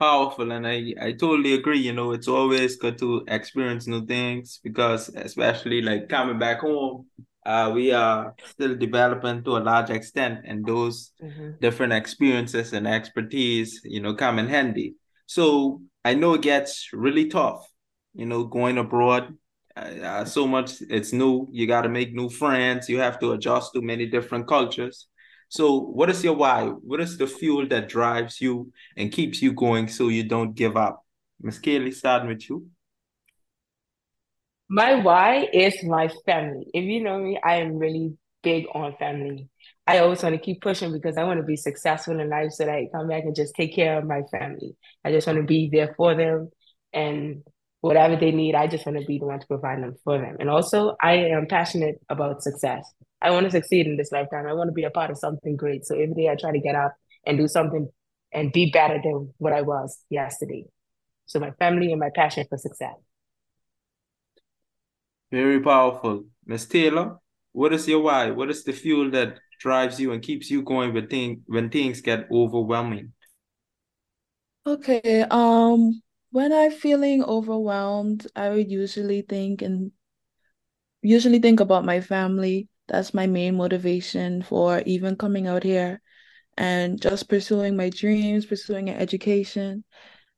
powerful 0.05 0.53
and 0.53 0.67
I, 0.67 0.79
I 1.01 1.13
totally 1.13 1.55
agree 1.55 1.83
you 1.89 1.95
know 1.99 2.09
it's 2.13 2.29
always 2.29 2.77
good 2.77 2.97
to 2.99 3.25
experience 3.29 3.87
new 3.87 4.05
things 4.05 4.61
because 4.63 5.03
especially 5.29 5.81
like 5.83 6.09
coming 6.09 6.39
back 6.39 6.61
home 6.61 7.07
uh, 7.47 7.71
we 7.75 7.93
are 7.93 8.35
still 8.45 8.75
developing 8.75 9.45
to 9.45 9.57
a 9.57 9.59
large 9.59 9.91
extent, 9.91 10.41
and 10.45 10.65
those 10.65 11.13
mm-hmm. 11.23 11.51
different 11.61 11.93
experiences 11.93 12.73
and 12.73 12.87
expertise, 12.87 13.81
you 13.85 14.01
know, 14.01 14.15
come 14.15 14.39
in 14.39 14.49
handy. 14.49 14.95
So 15.27 15.83
I 16.05 16.15
know 16.15 16.35
it 16.35 16.43
gets 16.43 16.89
really 16.93 17.29
tough, 17.29 17.67
you 18.15 18.27
know, 18.27 18.45
going 18.45 18.79
abroad. 18.79 19.37
Uh, 19.77 19.81
uh 19.81 20.25
so 20.25 20.47
much 20.47 20.81
it's 20.89 21.13
new. 21.13 21.47
You 21.51 21.67
got 21.67 21.83
to 21.83 21.89
make 21.89 22.15
new 22.15 22.31
friends. 22.31 22.89
You 22.89 22.99
have 23.01 23.19
to 23.21 23.33
adjust 23.33 23.75
to 23.75 23.83
many 23.83 24.07
different 24.07 24.47
cultures. 24.47 25.09
So, 25.55 25.79
what 25.79 26.11
is 26.11 26.25
your 26.25 26.35
why? 26.35 26.65
What 26.65 27.01
is 27.01 27.17
the 27.17 27.29
fuel 27.29 27.69
that 27.69 27.89
drives 27.89 28.41
you 28.41 28.73
and 28.97 29.13
keeps 29.13 29.41
you 29.41 29.53
going 29.53 29.87
so 29.87 30.09
you 30.09 30.25
don't 30.25 30.53
give 30.53 30.77
up? 30.77 31.05
Miss 31.41 31.61
Kaylee, 31.61 31.95
starting 31.95 32.29
with 32.29 32.51
you. 32.51 32.67
My 34.69 34.97
why 34.97 35.49
is 35.53 35.81
my 35.85 36.11
family. 36.27 36.67
If 36.75 36.83
you 36.83 37.05
know 37.05 37.21
me, 37.21 37.39
I 37.41 37.59
am 37.59 37.79
really 37.79 38.17
big 38.43 38.65
on 38.75 38.97
family. 38.97 39.49
I 39.87 39.99
always 39.99 40.25
want 40.25 40.35
to 40.35 40.41
keep 40.41 40.61
pushing 40.61 40.93
because 40.93 41.17
I 41.17 41.23
want 41.23 41.39
to 41.39 41.47
be 41.47 41.57
successful 41.57 42.19
in 42.19 42.29
life 42.29 42.51
so 42.51 42.65
that 42.65 42.75
I 42.75 42.89
come 42.93 43.07
back 43.07 43.23
and 43.23 43.37
just 43.37 43.55
take 43.55 43.77
care 43.77 43.97
of 43.97 44.07
my 44.07 44.23
family. 44.33 44.75
I 45.05 45.13
just 45.13 45.29
want 45.29 45.37
to 45.37 45.45
be 45.45 45.71
there 45.71 45.95
for 45.97 46.17
them 46.17 46.51
and 46.93 47.45
whatever 47.81 48.17
they 48.17 48.33
need, 48.33 48.57
I 48.57 48.67
just 48.67 48.87
want 48.87 48.99
to 48.99 49.05
be 49.05 49.21
the 49.21 49.27
one 49.27 49.39
to 49.39 49.47
provide 49.47 49.81
them 49.81 49.95
for 50.03 50.19
them. 50.19 50.39
And 50.41 50.51
also, 50.51 50.97
I 51.01 51.13
am 51.13 51.47
passionate 51.47 52.01
about 52.09 52.43
success. 52.43 52.93
I 53.25 53.31
want 53.31 53.47
to 53.47 53.51
succeed 53.51 53.87
in 53.87 53.97
this 53.97 54.13
lifetime. 54.13 54.47
I 54.47 54.53
want 54.53 54.69
to 54.69 54.73
be 54.73 54.85
a 54.85 54.91
part 54.91 55.11
of 55.11 55.17
something 55.17 55.57
great. 55.57 55.87
So 55.87 55.95
every 55.95 56.15
day 56.15 56.29
I 56.29 56.37
try 56.37 56.53
to 56.53 56.61
get 56.61 56.75
up 56.75 56.95
and 57.25 57.39
do 57.39 57.49
something 57.49 57.89
and 58.33 58.53
be 58.53 58.71
better 58.71 59.01
than 59.03 59.33
what 59.39 59.55
I 59.55 59.63
was 59.63 59.99
yesterday. 60.11 60.67
So 61.25 61.41
my 61.41 61.53
family 61.53 61.91
and 61.91 61.99
my 61.99 62.11
passion 62.15 62.45
for 62.51 62.59
success. 62.59 62.95
Very 65.33 65.59
powerful. 65.59 66.27
Miss 66.45 66.67
Taylor, 66.67 67.17
what 67.53 67.73
is 67.73 67.89
your 67.89 68.03
why? 68.03 68.31
What 68.31 68.51
is 68.51 68.63
the 68.63 68.75
fuel 68.75 69.11
that 69.13 69.39
drives 69.59 69.99
you 69.99 70.13
and 70.13 70.23
keeps 70.23 70.51
you 70.51 70.61
going 70.61 70.93
when, 70.93 71.09
thing, 71.09 71.45
when 71.47 71.71
things 71.71 72.03
get 72.03 72.29
overwhelming? 72.31 73.13
Okay. 74.67 75.25
Um, 75.31 76.03
when 76.31 76.53
I'm 76.53 76.73
feeling 76.73 77.25
overwhelmed, 77.25 78.27
I 78.37 78.51
would 78.51 78.71
usually 78.71 79.23
think 79.23 79.63
and 79.63 79.93
usually 81.01 81.39
think 81.39 81.61
about 81.61 81.87
my 81.87 82.03
family. 82.03 82.69
That's 82.89 83.15
my 83.15 83.27
main 83.27 83.57
motivation 83.57 84.43
for 84.43 84.81
even 84.87 85.17
coming 85.17 85.47
out 85.47 85.63
here 85.63 86.01
and 86.57 87.01
just 87.01 87.29
pursuing 87.29 87.77
my 87.77 87.91
dreams, 87.91 88.47
pursuing 88.47 88.89
an 88.89 88.97
education. 88.97 89.85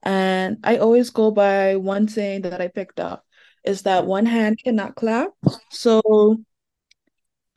And 0.02 0.58
I 0.64 0.78
always 0.78 1.10
go 1.10 1.30
by 1.30 1.76
one 1.76 2.08
saying 2.08 2.42
that 2.42 2.60
I 2.60 2.68
picked 2.68 3.00
up 3.00 3.24
is 3.64 3.82
that 3.82 4.06
one 4.06 4.26
hand 4.26 4.58
cannot 4.62 4.94
clap. 4.94 5.30
So 5.70 6.38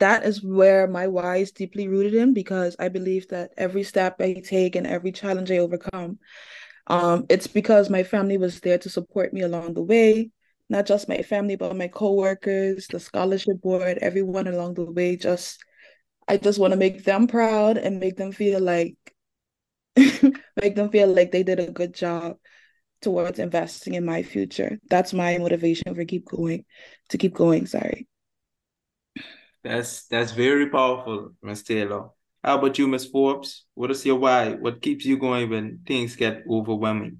that 0.00 0.24
is 0.24 0.42
where 0.42 0.86
my 0.86 1.06
why 1.06 1.36
is 1.36 1.52
deeply 1.52 1.86
rooted 1.86 2.14
in 2.14 2.34
because 2.34 2.74
I 2.78 2.88
believe 2.88 3.28
that 3.28 3.52
every 3.56 3.82
step 3.82 4.16
I 4.20 4.42
take 4.44 4.74
and 4.74 4.86
every 4.86 5.12
challenge 5.12 5.50
I 5.50 5.58
overcome, 5.58 6.18
um, 6.86 7.26
it's 7.28 7.46
because 7.46 7.90
my 7.90 8.02
family 8.02 8.38
was 8.38 8.60
there 8.60 8.78
to 8.78 8.90
support 8.90 9.32
me 9.32 9.42
along 9.42 9.74
the 9.74 9.82
way. 9.82 10.30
Not 10.70 10.86
just 10.86 11.08
my 11.08 11.22
family, 11.22 11.56
but 11.56 11.76
my 11.76 11.88
coworkers, 11.88 12.86
the 12.86 13.00
scholarship 13.00 13.60
board, 13.60 13.98
everyone 13.98 14.46
along 14.46 14.74
the 14.74 14.90
way. 14.90 15.16
Just 15.16 15.62
I 16.28 16.36
just 16.36 16.60
want 16.60 16.72
to 16.72 16.78
make 16.78 17.04
them 17.04 17.26
proud 17.26 17.76
and 17.76 18.00
make 18.00 18.16
them 18.16 18.32
feel 18.32 18.60
like 18.60 18.96
make 19.96 20.76
them 20.76 20.90
feel 20.90 21.12
like 21.12 21.32
they 21.32 21.42
did 21.42 21.60
a 21.60 21.70
good 21.72 21.92
job 21.92 22.36
towards 23.02 23.38
investing 23.38 23.94
in 23.94 24.04
my 24.04 24.22
future. 24.22 24.78
That's 24.88 25.12
my 25.12 25.38
motivation 25.38 25.94
for 25.94 26.04
keep 26.04 26.26
going 26.26 26.64
to 27.08 27.18
keep 27.18 27.34
going. 27.34 27.66
Sorry. 27.66 28.06
That's 29.62 30.06
that's 30.06 30.32
very 30.32 30.70
powerful, 30.70 31.32
Ms. 31.42 31.64
Taylor. 31.64 32.10
How 32.42 32.58
about 32.58 32.78
you, 32.78 32.88
Ms. 32.88 33.06
Forbes? 33.06 33.66
What 33.74 33.90
is 33.90 34.06
your 34.06 34.16
why? 34.16 34.54
What 34.54 34.80
keeps 34.80 35.04
you 35.04 35.18
going 35.18 35.50
when 35.50 35.80
things 35.86 36.16
get 36.16 36.44
overwhelming? 36.48 37.18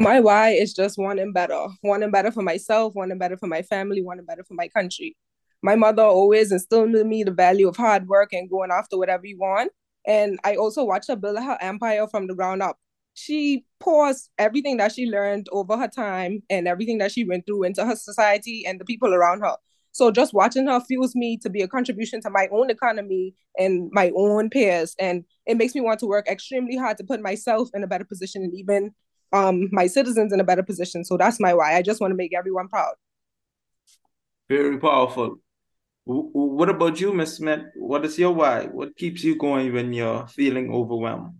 My 0.00 0.18
why 0.18 0.50
is 0.50 0.72
just 0.72 0.96
wanting 0.98 1.32
better, 1.32 1.66
wanting 1.82 2.10
better 2.10 2.32
for 2.32 2.42
myself, 2.42 2.94
wanting 2.96 3.18
better 3.18 3.36
for 3.36 3.46
my 3.46 3.62
family, 3.62 4.02
wanting 4.02 4.24
better 4.24 4.42
for 4.42 4.54
my 4.54 4.66
country. 4.68 5.16
My 5.62 5.76
mother 5.76 6.02
always 6.02 6.50
instilled 6.52 6.94
in 6.94 7.08
me 7.08 7.22
the 7.22 7.32
value 7.32 7.68
of 7.68 7.76
hard 7.76 8.08
work 8.08 8.32
and 8.32 8.50
going 8.50 8.70
after 8.72 8.96
whatever 8.96 9.26
you 9.26 9.38
want. 9.38 9.72
And 10.06 10.40
I 10.42 10.56
also 10.56 10.84
watched 10.84 11.08
her 11.08 11.16
build 11.16 11.38
her 11.38 11.58
empire 11.60 12.08
from 12.08 12.26
the 12.26 12.34
ground 12.34 12.62
up 12.62 12.78
she 13.14 13.64
pours 13.80 14.30
everything 14.38 14.76
that 14.78 14.92
she 14.92 15.06
learned 15.06 15.46
over 15.52 15.76
her 15.76 15.88
time 15.88 16.42
and 16.48 16.66
everything 16.68 16.98
that 16.98 17.12
she 17.12 17.24
went 17.24 17.46
through 17.46 17.64
into 17.64 17.84
her 17.84 17.96
society 17.96 18.64
and 18.66 18.80
the 18.80 18.84
people 18.84 19.14
around 19.14 19.40
her. 19.40 19.56
So 19.92 20.10
just 20.10 20.32
watching 20.32 20.68
her 20.68 20.80
fuels 20.80 21.16
me 21.16 21.36
to 21.38 21.50
be 21.50 21.62
a 21.62 21.68
contribution 21.68 22.20
to 22.22 22.30
my 22.30 22.48
own 22.52 22.70
economy 22.70 23.34
and 23.58 23.90
my 23.92 24.12
own 24.16 24.48
peers. 24.48 24.94
And 24.98 25.24
it 25.46 25.56
makes 25.56 25.74
me 25.74 25.80
want 25.80 25.98
to 26.00 26.06
work 26.06 26.28
extremely 26.28 26.76
hard 26.76 26.96
to 26.98 27.04
put 27.04 27.20
myself 27.20 27.68
in 27.74 27.82
a 27.82 27.88
better 27.88 28.04
position 28.04 28.42
and 28.42 28.54
even 28.54 28.94
um, 29.32 29.68
my 29.72 29.86
citizens 29.86 30.32
in 30.32 30.40
a 30.40 30.44
better 30.44 30.62
position. 30.62 31.04
So 31.04 31.16
that's 31.16 31.40
my 31.40 31.54
why. 31.54 31.76
I 31.76 31.82
just 31.82 32.00
want 32.00 32.10
to 32.12 32.16
make 32.16 32.34
everyone 32.34 32.68
proud. 32.68 32.94
Very 34.48 34.78
powerful. 34.78 35.36
What 36.04 36.68
about 36.68 37.00
you, 37.00 37.12
Miss 37.12 37.36
Smith? 37.36 37.62
What 37.76 38.04
is 38.04 38.18
your 38.18 38.32
why? 38.32 38.66
What 38.66 38.96
keeps 38.96 39.22
you 39.22 39.36
going 39.36 39.72
when 39.72 39.92
you're 39.92 40.26
feeling 40.26 40.72
overwhelmed? 40.72 41.34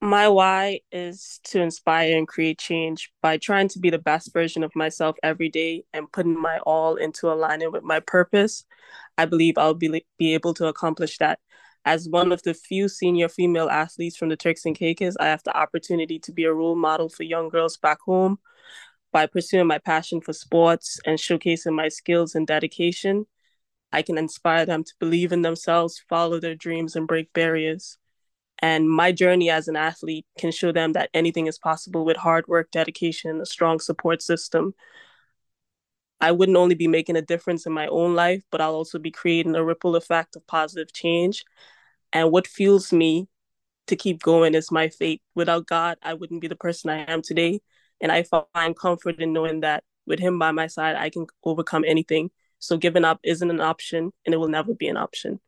my 0.00 0.28
why 0.28 0.80
is 0.90 1.40
to 1.44 1.60
inspire 1.60 2.16
and 2.16 2.26
create 2.26 2.58
change 2.58 3.12
by 3.20 3.36
trying 3.36 3.68
to 3.68 3.78
be 3.78 3.90
the 3.90 3.98
best 3.98 4.32
version 4.32 4.64
of 4.64 4.74
myself 4.74 5.16
every 5.22 5.50
day 5.50 5.84
and 5.92 6.10
putting 6.10 6.40
my 6.40 6.58
all 6.60 6.96
into 6.96 7.30
aligning 7.30 7.70
with 7.70 7.82
my 7.82 8.00
purpose. 8.00 8.64
I 9.18 9.26
believe 9.26 9.58
I'll 9.58 9.74
be, 9.74 10.06
be 10.18 10.34
able 10.34 10.54
to 10.54 10.66
accomplish 10.68 11.18
that. 11.18 11.38
As 11.84 12.08
one 12.08 12.30
of 12.30 12.42
the 12.42 12.54
few 12.54 12.88
senior 12.88 13.28
female 13.28 13.70
athletes 13.70 14.16
from 14.16 14.28
the 14.28 14.36
Turks 14.36 14.66
and 14.66 14.76
Caicos, 14.76 15.16
I 15.18 15.26
have 15.26 15.42
the 15.44 15.56
opportunity 15.56 16.18
to 16.20 16.32
be 16.32 16.44
a 16.44 16.52
role 16.52 16.76
model 16.76 17.08
for 17.08 17.22
young 17.22 17.48
girls 17.48 17.76
back 17.78 18.00
home 18.02 18.38
by 19.12 19.26
pursuing 19.26 19.66
my 19.66 19.78
passion 19.78 20.20
for 20.20 20.32
sports 20.32 21.00
and 21.06 21.18
showcasing 21.18 21.74
my 21.74 21.88
skills 21.88 22.34
and 22.34 22.46
dedication. 22.46 23.26
I 23.92 24.02
can 24.02 24.18
inspire 24.18 24.66
them 24.66 24.84
to 24.84 24.92
believe 25.00 25.32
in 25.32 25.42
themselves, 25.42 26.02
follow 26.08 26.38
their 26.38 26.54
dreams, 26.54 26.94
and 26.96 27.08
break 27.08 27.32
barriers. 27.32 27.98
And 28.60 28.90
my 28.90 29.10
journey 29.10 29.50
as 29.50 29.68
an 29.68 29.76
athlete 29.76 30.26
can 30.38 30.52
show 30.52 30.70
them 30.70 30.92
that 30.92 31.10
anything 31.14 31.46
is 31.46 31.58
possible 31.58 32.04
with 32.04 32.18
hard 32.18 32.46
work, 32.46 32.70
dedication, 32.70 33.30
and 33.30 33.40
a 33.40 33.46
strong 33.46 33.80
support 33.80 34.22
system. 34.22 34.74
I 36.20 36.32
wouldn't 36.32 36.56
only 36.56 36.74
be 36.74 36.86
making 36.88 37.16
a 37.16 37.22
difference 37.22 37.66
in 37.66 37.72
my 37.72 37.86
own 37.86 38.14
life, 38.14 38.42
but 38.50 38.60
I'll 38.60 38.74
also 38.74 38.98
be 38.98 39.10
creating 39.10 39.54
a 39.54 39.64
ripple 39.64 39.96
effect 39.96 40.36
of 40.36 40.46
positive 40.46 40.92
change. 40.92 41.44
And 42.12 42.30
what 42.30 42.46
fuels 42.46 42.92
me 42.92 43.28
to 43.86 43.96
keep 43.96 44.22
going 44.22 44.54
is 44.54 44.70
my 44.70 44.88
faith. 44.88 45.20
Without 45.34 45.66
God, 45.66 45.98
I 46.02 46.14
wouldn't 46.14 46.40
be 46.40 46.48
the 46.48 46.56
person 46.56 46.90
I 46.90 47.10
am 47.10 47.22
today. 47.22 47.60
And 48.00 48.12
I 48.12 48.24
find 48.54 48.76
comfort 48.76 49.20
in 49.20 49.32
knowing 49.32 49.60
that 49.60 49.84
with 50.06 50.18
Him 50.18 50.38
by 50.38 50.52
my 50.52 50.66
side, 50.66 50.96
I 50.96 51.10
can 51.10 51.26
overcome 51.44 51.84
anything. 51.86 52.30
So 52.58 52.76
giving 52.76 53.04
up 53.04 53.20
isn't 53.22 53.50
an 53.50 53.60
option, 53.60 54.12
and 54.24 54.34
it 54.34 54.38
will 54.38 54.48
never 54.48 54.74
be 54.74 54.88
an 54.88 54.96
option. 54.96 55.40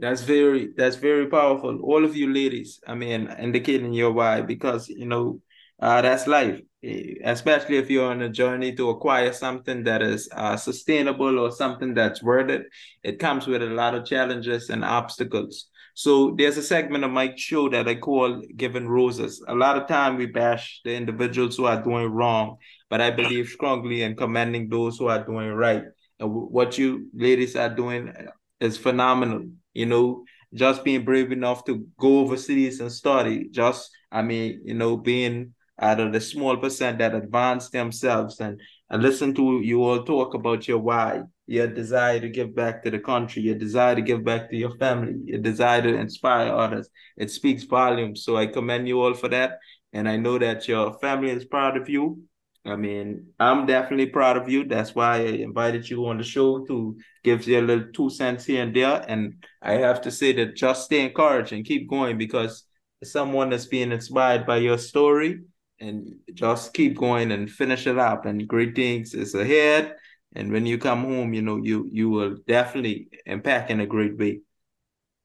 That's 0.00 0.22
very 0.22 0.72
that's 0.76 0.96
very 0.96 1.26
powerful. 1.26 1.78
All 1.82 2.04
of 2.04 2.16
you 2.16 2.32
ladies, 2.32 2.80
I 2.86 2.94
mean, 2.94 3.28
indicating 3.38 3.92
your 3.92 4.12
why 4.12 4.40
because 4.40 4.88
you 4.88 5.04
know 5.04 5.40
uh, 5.80 6.00
that's 6.02 6.26
life. 6.26 6.60
Eh, 6.82 7.14
especially 7.24 7.76
if 7.76 7.90
you're 7.90 8.10
on 8.10 8.22
a 8.22 8.28
journey 8.28 8.74
to 8.76 8.90
acquire 8.90 9.32
something 9.32 9.84
that 9.84 10.02
is 10.02 10.28
uh, 10.32 10.56
sustainable 10.56 11.38
or 11.38 11.50
something 11.50 11.94
that's 11.94 12.22
worth 12.22 12.50
it, 12.50 12.62
it 13.02 13.18
comes 13.18 13.46
with 13.46 13.62
a 13.62 13.66
lot 13.66 13.94
of 13.94 14.04
challenges 14.06 14.70
and 14.70 14.84
obstacles. 14.84 15.66
So 15.94 16.34
there's 16.38 16.56
a 16.56 16.62
segment 16.62 17.04
of 17.04 17.10
my 17.10 17.34
show 17.36 17.68
that 17.68 17.88
I 17.88 17.96
call 17.96 18.42
"Giving 18.56 18.88
Roses." 18.88 19.42
A 19.48 19.54
lot 19.54 19.76
of 19.76 19.88
time 19.88 20.16
we 20.16 20.26
bash 20.26 20.80
the 20.84 20.94
individuals 20.94 21.56
who 21.56 21.66
are 21.66 21.82
doing 21.82 22.06
wrong, 22.08 22.56
but 22.88 23.00
I 23.00 23.10
believe 23.10 23.48
strongly 23.48 24.02
in 24.02 24.16
commending 24.16 24.68
those 24.68 24.98
who 24.98 25.08
are 25.08 25.24
doing 25.24 25.48
right. 25.48 25.84
And 26.18 26.32
what 26.32 26.78
you 26.78 27.08
ladies 27.14 27.56
are 27.56 27.74
doing 27.74 28.12
is 28.60 28.78
phenomenal 28.78 29.46
you 29.74 29.86
know, 29.86 30.24
just 30.54 30.84
being 30.84 31.04
brave 31.04 31.32
enough 31.32 31.64
to 31.64 31.86
go 31.98 32.20
overseas 32.20 32.80
and 32.80 32.90
study. 32.90 33.48
Just, 33.50 33.90
I 34.10 34.22
mean, 34.22 34.62
you 34.64 34.74
know, 34.74 34.96
being 34.96 35.54
out 35.80 36.00
of 36.00 36.12
the 36.12 36.20
small 36.20 36.56
percent 36.56 36.98
that 36.98 37.14
advance 37.14 37.70
themselves 37.70 38.40
and, 38.40 38.60
and 38.90 39.02
listen 39.02 39.34
to 39.34 39.60
you 39.62 39.82
all 39.82 40.04
talk 40.04 40.34
about 40.34 40.68
your 40.68 40.78
why, 40.78 41.22
your 41.46 41.66
desire 41.66 42.20
to 42.20 42.28
give 42.28 42.54
back 42.54 42.82
to 42.82 42.90
the 42.90 42.98
country, 42.98 43.42
your 43.42 43.54
desire 43.54 43.94
to 43.94 44.02
give 44.02 44.24
back 44.24 44.50
to 44.50 44.56
your 44.56 44.76
family, 44.76 45.14
your 45.24 45.40
desire 45.40 45.82
to 45.82 45.94
inspire 45.94 46.52
others. 46.52 46.88
It 47.16 47.30
speaks 47.30 47.64
volumes. 47.64 48.24
So 48.24 48.36
I 48.36 48.46
commend 48.46 48.88
you 48.88 49.00
all 49.00 49.14
for 49.14 49.28
that. 49.28 49.58
And 49.92 50.08
I 50.08 50.16
know 50.16 50.38
that 50.38 50.68
your 50.68 50.98
family 50.98 51.30
is 51.30 51.44
proud 51.44 51.76
of 51.76 51.88
you. 51.88 52.22
I 52.64 52.76
mean, 52.76 53.28
I'm 53.40 53.64
definitely 53.64 54.06
proud 54.06 54.36
of 54.36 54.48
you. 54.48 54.64
That's 54.64 54.94
why 54.94 55.16
I 55.16 55.20
invited 55.20 55.88
you 55.88 56.06
on 56.06 56.18
the 56.18 56.24
show 56.24 56.64
to 56.66 56.96
give 57.24 57.48
you 57.48 57.58
a 57.58 57.62
little 57.62 57.88
two 57.92 58.10
cents 58.10 58.44
here 58.44 58.62
and 58.62 58.76
there. 58.76 59.02
And 59.08 59.42
I 59.62 59.72
have 59.74 60.02
to 60.02 60.10
say 60.10 60.32
that 60.34 60.56
just 60.56 60.84
stay 60.84 61.04
encouraged 61.04 61.52
and 61.52 61.64
keep 61.64 61.88
going 61.88 62.18
because 62.18 62.64
someone 63.02 63.48
that's 63.48 63.64
being 63.64 63.92
inspired 63.92 64.46
by 64.46 64.58
your 64.58 64.76
story 64.76 65.40
and 65.80 66.14
just 66.34 66.74
keep 66.74 66.96
going 66.96 67.32
and 67.32 67.50
finish 67.50 67.86
it 67.86 67.98
up. 67.98 68.26
And 68.26 68.46
great 68.46 68.74
things 68.74 69.14
is 69.14 69.34
ahead. 69.34 69.96
And 70.34 70.52
when 70.52 70.66
you 70.66 70.78
come 70.78 71.04
home, 71.04 71.34
you 71.34 71.42
know, 71.42 71.56
you 71.56 71.88
you 71.92 72.10
will 72.10 72.36
definitely 72.46 73.08
impact 73.26 73.70
in 73.70 73.80
a 73.80 73.86
great 73.86 74.16
way. 74.16 74.40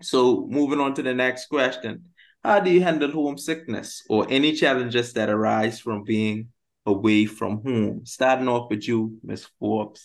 So 0.01 0.47
moving 0.47 0.79
on 0.79 0.93
to 0.95 1.03
the 1.03 1.13
next 1.13 1.47
question. 1.47 2.05
How 2.43 2.59
do 2.59 2.69
you 2.69 2.81
handle 2.81 3.11
homesickness 3.11 4.03
or 4.09 4.27
any 4.29 4.53
challenges 4.53 5.13
that 5.13 5.29
arise 5.29 5.79
from 5.79 6.03
being 6.03 6.49
away 6.85 7.25
from 7.25 7.63
home? 7.63 8.05
Starting 8.05 8.47
off 8.47 8.69
with 8.69 8.87
you, 8.87 9.17
Miss 9.23 9.47
Forbes. 9.59 10.01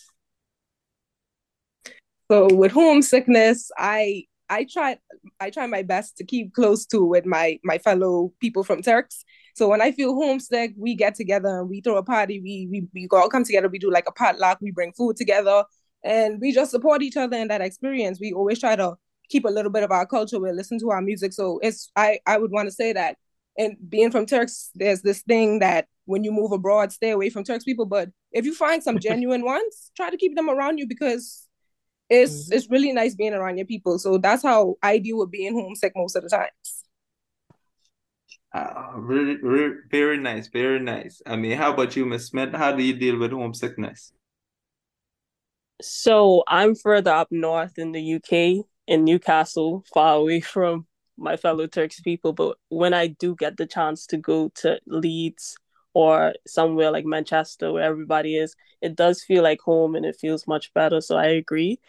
So 2.31 2.53
with 2.53 2.71
homesickness, 2.71 3.71
I 3.77 4.25
I 4.49 4.65
try 4.71 4.97
I 5.39 5.49
try 5.49 5.65
my 5.67 5.81
best 5.81 6.17
to 6.17 6.23
keep 6.23 6.53
close 6.53 6.85
to 6.87 7.03
with 7.03 7.25
my 7.25 7.59
my 7.63 7.77
fellow 7.77 8.33
people 8.39 8.63
from 8.63 8.81
Turks. 8.81 9.23
So 9.55 9.67
when 9.67 9.81
I 9.81 9.91
feel 9.91 10.15
homesick, 10.15 10.73
we 10.77 10.95
get 10.95 11.15
together 11.15 11.59
and 11.59 11.69
we 11.69 11.81
throw 11.81 11.97
a 11.97 12.03
party. 12.03 12.39
We 12.39 12.67
we 12.71 12.87
we 12.93 13.07
all 13.11 13.29
come 13.29 13.43
together. 13.43 13.69
We 13.69 13.79
do 13.79 13.91
like 13.91 14.07
a 14.07 14.11
potluck. 14.11 14.59
We 14.61 14.71
bring 14.71 14.93
food 14.93 15.17
together, 15.17 15.63
and 16.03 16.39
we 16.39 16.51
just 16.51 16.71
support 16.71 17.01
each 17.01 17.17
other 17.17 17.37
in 17.37 17.47
that 17.49 17.61
experience. 17.61 18.19
We 18.19 18.33
always 18.33 18.59
try 18.59 18.75
to 18.75 18.95
keep 19.29 19.45
a 19.45 19.49
little 19.49 19.71
bit 19.71 19.83
of 19.83 19.91
our 19.91 20.05
culture. 20.05 20.39
We 20.39 20.51
listen 20.51 20.79
to 20.79 20.91
our 20.91 21.01
music. 21.01 21.33
So 21.33 21.59
it's 21.61 21.91
I 21.95 22.19
I 22.25 22.37
would 22.37 22.51
want 22.51 22.67
to 22.67 22.71
say 22.73 22.93
that. 22.93 23.17
And 23.57 23.75
being 23.89 24.11
from 24.11 24.25
Turks, 24.25 24.69
there's 24.75 25.01
this 25.01 25.21
thing 25.23 25.59
that 25.59 25.87
when 26.05 26.23
you 26.23 26.31
move 26.31 26.51
abroad, 26.51 26.91
stay 26.91 27.09
away 27.09 27.29
from 27.29 27.43
Turks 27.43 27.65
people. 27.65 27.85
But 27.85 28.09
if 28.31 28.45
you 28.45 28.55
find 28.55 28.81
some 28.81 28.99
genuine 29.07 29.43
ones, 29.43 29.91
try 29.95 30.09
to 30.09 30.17
keep 30.17 30.35
them 30.35 30.49
around 30.49 30.77
you 30.77 30.87
because 30.87 31.47
it's 32.09 32.45
mm-hmm. 32.45 32.53
it's 32.53 32.69
really 32.69 32.91
nice 32.91 33.15
being 33.15 33.33
around 33.33 33.57
your 33.57 33.65
people. 33.65 33.97
So 33.99 34.17
that's 34.17 34.43
how 34.43 34.75
I 34.83 34.97
deal 34.97 35.17
with 35.17 35.31
being 35.31 35.53
homesick 35.53 35.93
most 35.95 36.15
of 36.15 36.23
the 36.23 36.29
times. 36.29 36.83
Uh, 38.53 38.91
really, 38.95 39.37
very 39.89 40.17
nice, 40.17 40.47
very 40.49 40.79
nice. 40.79 41.21
I 41.25 41.37
mean, 41.37 41.57
how 41.57 41.73
about 41.73 41.95
you, 41.95 42.05
Miss 42.05 42.27
Smith? 42.27 42.53
How 42.53 42.75
do 42.75 42.83
you 42.83 42.93
deal 42.93 43.17
with 43.17 43.31
homesickness? 43.31 44.11
So 45.81 46.43
I'm 46.47 46.75
further 46.75 47.11
up 47.11 47.29
north 47.31 47.77
in 47.77 47.91
the 47.91 48.01
UK, 48.01 48.65
in 48.87 49.03
Newcastle, 49.03 49.83
far 49.93 50.15
away 50.15 50.41
from 50.41 50.85
my 51.17 51.37
fellow 51.37 51.67
Turks 51.67 52.01
people. 52.01 52.33
But 52.33 52.57
when 52.69 52.93
I 52.93 53.07
do 53.07 53.35
get 53.35 53.57
the 53.57 53.65
chance 53.65 54.05
to 54.07 54.17
go 54.17 54.49
to 54.55 54.79
Leeds 54.85 55.57
or 55.93 56.33
somewhere 56.47 56.91
like 56.91 57.05
Manchester 57.05 57.71
where 57.71 57.83
everybody 57.83 58.37
is, 58.37 58.55
it 58.81 58.95
does 58.95 59.23
feel 59.23 59.43
like 59.43 59.61
home 59.61 59.95
and 59.95 60.05
it 60.05 60.17
feels 60.19 60.47
much 60.47 60.73
better. 60.73 61.01
So 61.01 61.15
I 61.17 61.27
agree. 61.27 61.79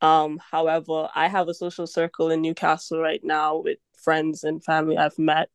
Um, 0.00 0.40
however, 0.50 1.08
I 1.14 1.28
have 1.28 1.48
a 1.48 1.54
social 1.54 1.86
circle 1.86 2.30
in 2.30 2.42
Newcastle 2.42 3.00
right 3.00 3.22
now 3.24 3.58
with 3.58 3.78
friends 3.96 4.44
and 4.44 4.62
family 4.62 4.98
I've 4.98 5.18
met. 5.18 5.50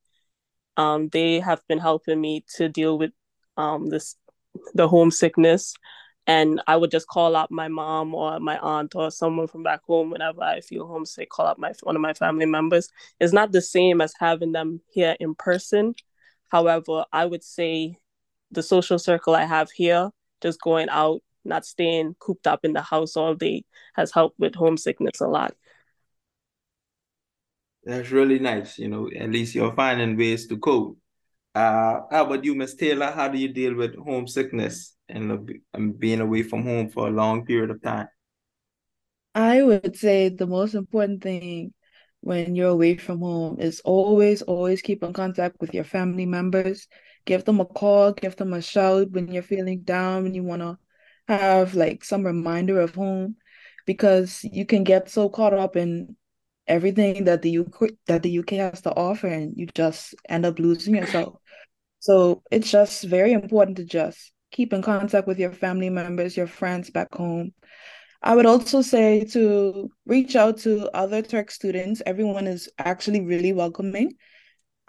Um, 0.80 1.10
they 1.10 1.40
have 1.40 1.62
been 1.68 1.80
helping 1.80 2.20
me 2.20 2.46
to 2.56 2.70
deal 2.70 2.98
with 2.98 3.12
um, 3.58 3.90
this 3.90 4.16
the 4.74 4.88
homesickness 4.88 5.76
and 6.26 6.62
I 6.68 6.76
would 6.76 6.92
just 6.92 7.08
call 7.08 7.36
up 7.36 7.52
my 7.52 7.68
mom 7.68 8.16
or 8.16 8.40
my 8.40 8.58
aunt 8.60 8.96
or 8.96 9.12
someone 9.12 9.48
from 9.48 9.64
back 9.64 9.82
home 9.84 10.10
whenever 10.12 10.42
I 10.44 10.62
feel 10.62 10.88
homesick. 10.88 11.30
Call 11.30 11.48
up 11.48 11.58
my 11.58 11.74
one 11.84 11.96
of 11.96 12.02
my 12.02 12.14
family 12.14 12.46
members. 12.46 12.90
It's 13.20 13.34
not 13.34 13.52
the 13.52 13.62
same 13.62 14.02
as 14.02 14.14
having 14.20 14.52
them 14.52 14.82
here 14.92 15.16
in 15.20 15.36
person, 15.36 15.96
However, 16.50 17.06
I 17.14 17.26
would 17.26 17.44
say 17.44 17.98
the 18.52 18.64
social 18.64 19.00
circle 19.00 19.36
I 19.36 19.46
have 19.46 19.72
here, 19.72 20.10
just 20.42 20.62
going 20.62 20.90
out, 20.90 21.22
not 21.46 21.66
staying 21.66 22.16
cooped 22.20 22.48
up 22.48 22.66
in 22.66 22.74
the 22.74 22.82
house 22.82 23.16
all 23.16 23.36
day, 23.36 23.64
has 23.96 24.12
helped 24.12 24.40
with 24.40 24.56
homesickness 24.56 25.22
a 25.22 25.28
lot. 25.28 25.56
That's 27.84 28.12
really 28.12 28.40
nice. 28.40 28.78
You 28.78 28.90
know, 28.90 29.10
at 29.16 29.30
least 29.30 29.56
you're 29.56 29.76
finding 29.76 30.18
ways 30.18 30.48
to 30.48 30.58
cope. 30.58 30.98
Uh, 31.56 32.02
how 32.12 32.26
about 32.26 32.44
you, 32.44 32.56
Miss 32.56 32.76
Taylor? 32.76 33.12
How 33.12 33.28
do 33.28 33.38
you 33.38 33.48
deal 33.48 33.76
with 33.76 33.96
homesickness 33.96 34.96
and, 35.08 35.50
and 35.74 36.00
being 36.00 36.22
away 36.22 36.44
from 36.44 36.64
home 36.64 36.90
for 36.90 37.08
a 37.08 37.12
long 37.12 37.46
period 37.46 37.72
of 37.72 37.82
time? 37.82 38.08
I 39.34 39.64
would 39.64 39.96
say 39.96 40.30
the 40.30 40.48
most 40.48 40.76
important 40.76 41.24
thing 41.24 41.74
when 42.22 42.56
you're 42.56 42.70
away 42.70 42.98
from 42.98 43.20
home 43.20 43.60
is 43.60 43.82
always, 43.86 44.42
always 44.42 44.82
keep 44.82 45.04
in 45.04 45.14
contact 45.14 45.58
with 45.60 45.74
your 45.74 45.84
family 45.84 46.26
members. 46.26 46.88
Give 47.26 47.44
them 47.44 47.60
a 47.60 47.66
call, 47.66 48.14
give 48.14 48.36
them 48.36 48.54
a 48.54 48.62
shout 48.62 49.12
when 49.12 49.30
you're 49.30 49.44
feeling 49.44 49.82
down, 49.82 50.24
when 50.24 50.34
you 50.34 50.44
want 50.44 50.62
to 50.62 50.78
have 51.28 51.76
like 51.76 52.04
some 52.04 52.26
reminder 52.26 52.82
of 52.82 52.96
home, 52.96 53.36
because 53.86 54.44
you 54.44 54.66
can 54.66 54.84
get 54.84 55.10
so 55.10 55.30
caught 55.30 55.54
up 55.54 55.76
in 55.76 56.16
everything 56.70 57.26
that 57.26 57.42
the 57.42 57.60
UK 57.60 57.90
that 58.08 58.24
the 58.24 58.40
UK 58.40 58.52
has 58.52 58.82
to 58.82 58.92
offer, 58.96 59.28
and 59.28 59.54
you 59.58 59.68
just 59.74 60.16
end 60.30 60.46
up 60.46 60.60
losing 60.60 60.96
yourself. 60.96 61.36
So 62.00 62.44
it's 62.50 62.72
just 62.72 63.04
very 63.04 63.34
important 63.34 63.76
to 63.78 63.84
just 63.84 64.32
keep 64.52 64.72
in 64.72 64.82
contact 64.82 65.28
with 65.28 65.38
your 65.38 65.52
family 65.52 65.90
members, 65.90 66.38
your 66.38 66.48
friends 66.48 66.90
back 66.90 67.14
home, 67.14 67.52
I 68.22 68.36
would 68.36 68.46
also 68.46 68.82
say 68.82 69.24
to 69.26 69.90
reach 70.06 70.36
out 70.36 70.58
to 70.60 70.90
other 70.94 71.22
Turk 71.22 71.52
students. 71.52 72.02
Everyone 72.06 72.48
is 72.48 72.70
actually 72.78 73.22
really 73.22 73.54
welcoming. 73.54 74.14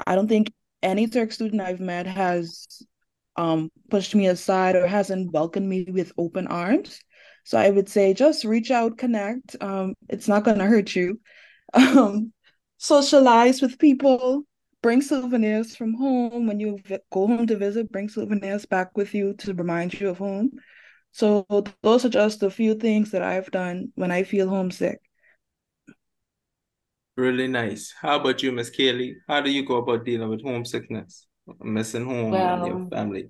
I 0.07 0.17
don't 0.17 0.29
think 0.29 0.53
any 0.83 1.07
Turk 1.07 1.31
student 1.31 1.63
I've 1.63 1.81
met 1.81 2.07
has 2.07 2.67
um, 3.37 3.71
pushed 3.89 4.15
me 4.15 4.27
aside 4.27 4.75
or 4.75 4.87
hasn't 4.87 5.33
welcomed 5.33 5.69
me 5.69 5.87
with 5.89 6.13
open 6.19 6.49
arms. 6.49 7.01
So 7.45 7.57
I 7.57 7.71
would 7.71 7.89
say 7.89 8.15
just 8.15 8.45
reach 8.45 8.71
out, 8.71 8.99
connect. 8.99 9.57
Um, 9.61 9.95
it's 10.09 10.27
not 10.27 10.45
going 10.45 10.59
to 10.59 10.67
hurt 10.67 10.97
you. 10.97 11.21
Um, 11.75 12.33
socialize 12.79 13.63
with 13.63 13.79
people, 13.79 14.43
bring 14.83 15.03
souvenirs 15.03 15.77
from 15.77 15.95
home. 15.95 16.47
When 16.47 16.61
you 16.61 16.79
go 17.13 17.27
home 17.27 17.47
to 17.47 17.57
visit, 17.57 17.93
bring 17.93 18.09
souvenirs 18.09 18.67
back 18.67 18.97
with 18.97 19.15
you 19.15 19.35
to 19.35 19.55
remind 19.55 19.99
you 20.01 20.09
of 20.09 20.19
home. 20.19 20.51
So 21.13 21.47
those 21.83 22.05
are 22.05 22.09
just 22.09 22.43
a 22.43 22.51
few 22.51 22.75
things 22.75 23.11
that 23.11 23.23
I've 23.23 23.51
done 23.51 23.93
when 23.95 24.11
I 24.11 24.23
feel 24.23 24.49
homesick. 24.49 25.01
Really 27.17 27.49
nice. 27.49 27.93
How 28.01 28.19
about 28.21 28.43
you, 28.43 28.53
Miss 28.53 28.71
Kaylee? 28.71 29.15
How 29.29 29.41
do 29.41 29.51
you 29.51 29.67
go 29.67 29.77
about 29.77 30.05
dealing 30.05 30.31
with 30.31 30.43
homesickness, 30.43 31.27
missing 31.61 32.07
home 32.07 32.31
well, 32.31 32.65
and 32.65 32.67
your 32.67 32.89
family? 32.89 33.29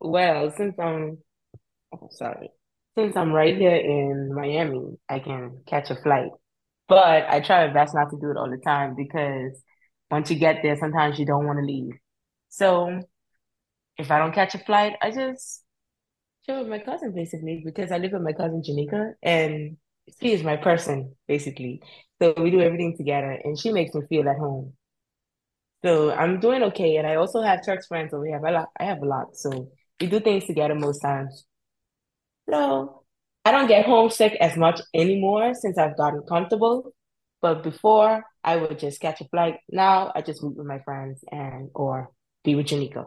Well, 0.00 0.50
since 0.56 0.74
I'm 0.78 1.18
oh, 1.94 2.08
sorry, 2.10 2.50
since 2.96 3.16
I'm 3.16 3.32
right 3.32 3.56
here 3.56 3.76
in 3.76 4.34
Miami, 4.34 4.98
I 5.08 5.20
can 5.20 5.60
catch 5.66 5.90
a 5.90 5.96
flight. 5.96 6.30
But 6.88 7.28
I 7.30 7.40
try 7.40 7.66
my 7.66 7.72
best 7.72 7.94
not 7.94 8.10
to 8.10 8.18
do 8.20 8.30
it 8.30 8.36
all 8.36 8.50
the 8.50 8.58
time 8.58 8.94
because 8.96 9.60
once 10.10 10.30
you 10.30 10.36
get 10.38 10.62
there, 10.62 10.76
sometimes 10.76 11.18
you 11.18 11.26
don't 11.26 11.46
want 11.46 11.58
to 11.58 11.64
leave. 11.64 11.94
So 12.48 13.02
if 13.98 14.10
I 14.10 14.18
don't 14.18 14.34
catch 14.34 14.54
a 14.54 14.58
flight, 14.58 14.94
I 15.02 15.10
just 15.10 15.64
chill 16.46 16.60
with 16.60 16.68
my 16.68 16.78
cousin 16.78 17.14
basically 17.14 17.62
because 17.64 17.92
I 17.92 17.98
live 17.98 18.12
with 18.12 18.22
my 18.22 18.32
cousin 18.32 18.62
Janika 18.62 19.14
and 19.22 19.76
she 20.20 20.32
is 20.32 20.42
my 20.42 20.56
person 20.56 21.14
basically. 21.28 21.82
So 22.20 22.34
we 22.38 22.50
do 22.50 22.60
everything 22.60 22.96
together 22.96 23.32
and 23.32 23.58
she 23.58 23.72
makes 23.72 23.94
me 23.94 24.02
feel 24.08 24.28
at 24.28 24.38
home. 24.38 24.74
So 25.84 26.12
I'm 26.12 26.40
doing 26.40 26.62
okay. 26.64 26.96
And 26.96 27.06
I 27.06 27.16
also 27.16 27.42
have 27.42 27.64
Turks 27.64 27.86
friends, 27.86 28.12
have 28.12 28.44
a 28.44 28.50
lot 28.50 28.70
I 28.78 28.84
have 28.84 29.02
a 29.02 29.06
lot. 29.06 29.36
So 29.36 29.70
we 30.00 30.06
do 30.06 30.20
things 30.20 30.46
together 30.46 30.74
most 30.74 31.00
times. 31.00 31.46
So 32.48 33.03
I 33.44 33.52
don't 33.52 33.68
get 33.68 33.86
homesick 33.86 34.34
as 34.40 34.56
much 34.56 34.80
anymore 34.94 35.54
since 35.54 35.78
I've 35.78 35.96
gotten 35.96 36.22
comfortable. 36.28 36.92
But 37.42 37.62
before 37.62 38.24
I 38.44 38.56
would 38.56 38.78
just 38.78 39.00
catch 39.00 39.20
a 39.22 39.24
flight. 39.28 39.56
Now 39.70 40.12
I 40.14 40.20
just 40.20 40.42
meet 40.42 40.56
with 40.56 40.66
my 40.66 40.78
friends 40.80 41.24
and 41.30 41.70
or 41.74 42.10
be 42.44 42.54
with 42.54 42.66
Janika. 42.66 43.06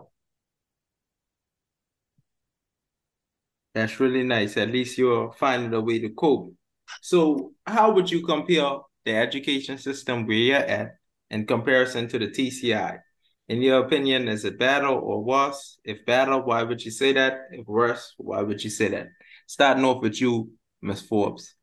That's 3.75 3.99
really 3.99 4.23
nice. 4.23 4.57
At 4.57 4.71
least 4.71 4.97
you're 4.97 5.31
finding 5.33 5.71
a 5.73 5.81
way 5.81 5.99
to 5.99 6.09
cope. 6.09 6.53
So, 7.01 7.51
how 7.67 7.91
would 7.93 8.09
you 8.09 8.25
compare 8.25 8.79
the 9.05 9.15
education 9.15 9.77
system 9.77 10.25
where 10.25 10.37
you're 10.37 10.57
at 10.57 10.95
in 11.29 11.45
comparison 11.45 12.07
to 12.07 12.17
the 12.17 12.27
TCI? 12.27 12.97
In 13.49 13.61
your 13.61 13.85
opinion, 13.85 14.27
is 14.27 14.45
it 14.45 14.57
better 14.57 14.87
or 14.87 15.23
worse? 15.23 15.77
If 15.83 16.05
better, 16.05 16.39
why 16.39 16.63
would 16.63 16.83
you 16.83 16.89
say 16.89 17.13
that? 17.13 17.41
If 17.51 17.67
worse, 17.67 18.15
why 18.17 18.41
would 18.41 18.63
you 18.63 18.71
say 18.71 18.87
that? 18.89 19.07
Starting 19.47 19.83
off 19.83 20.01
with 20.01 20.21
you, 20.21 20.51
Miss 20.81 21.01
Forbes 21.01 21.55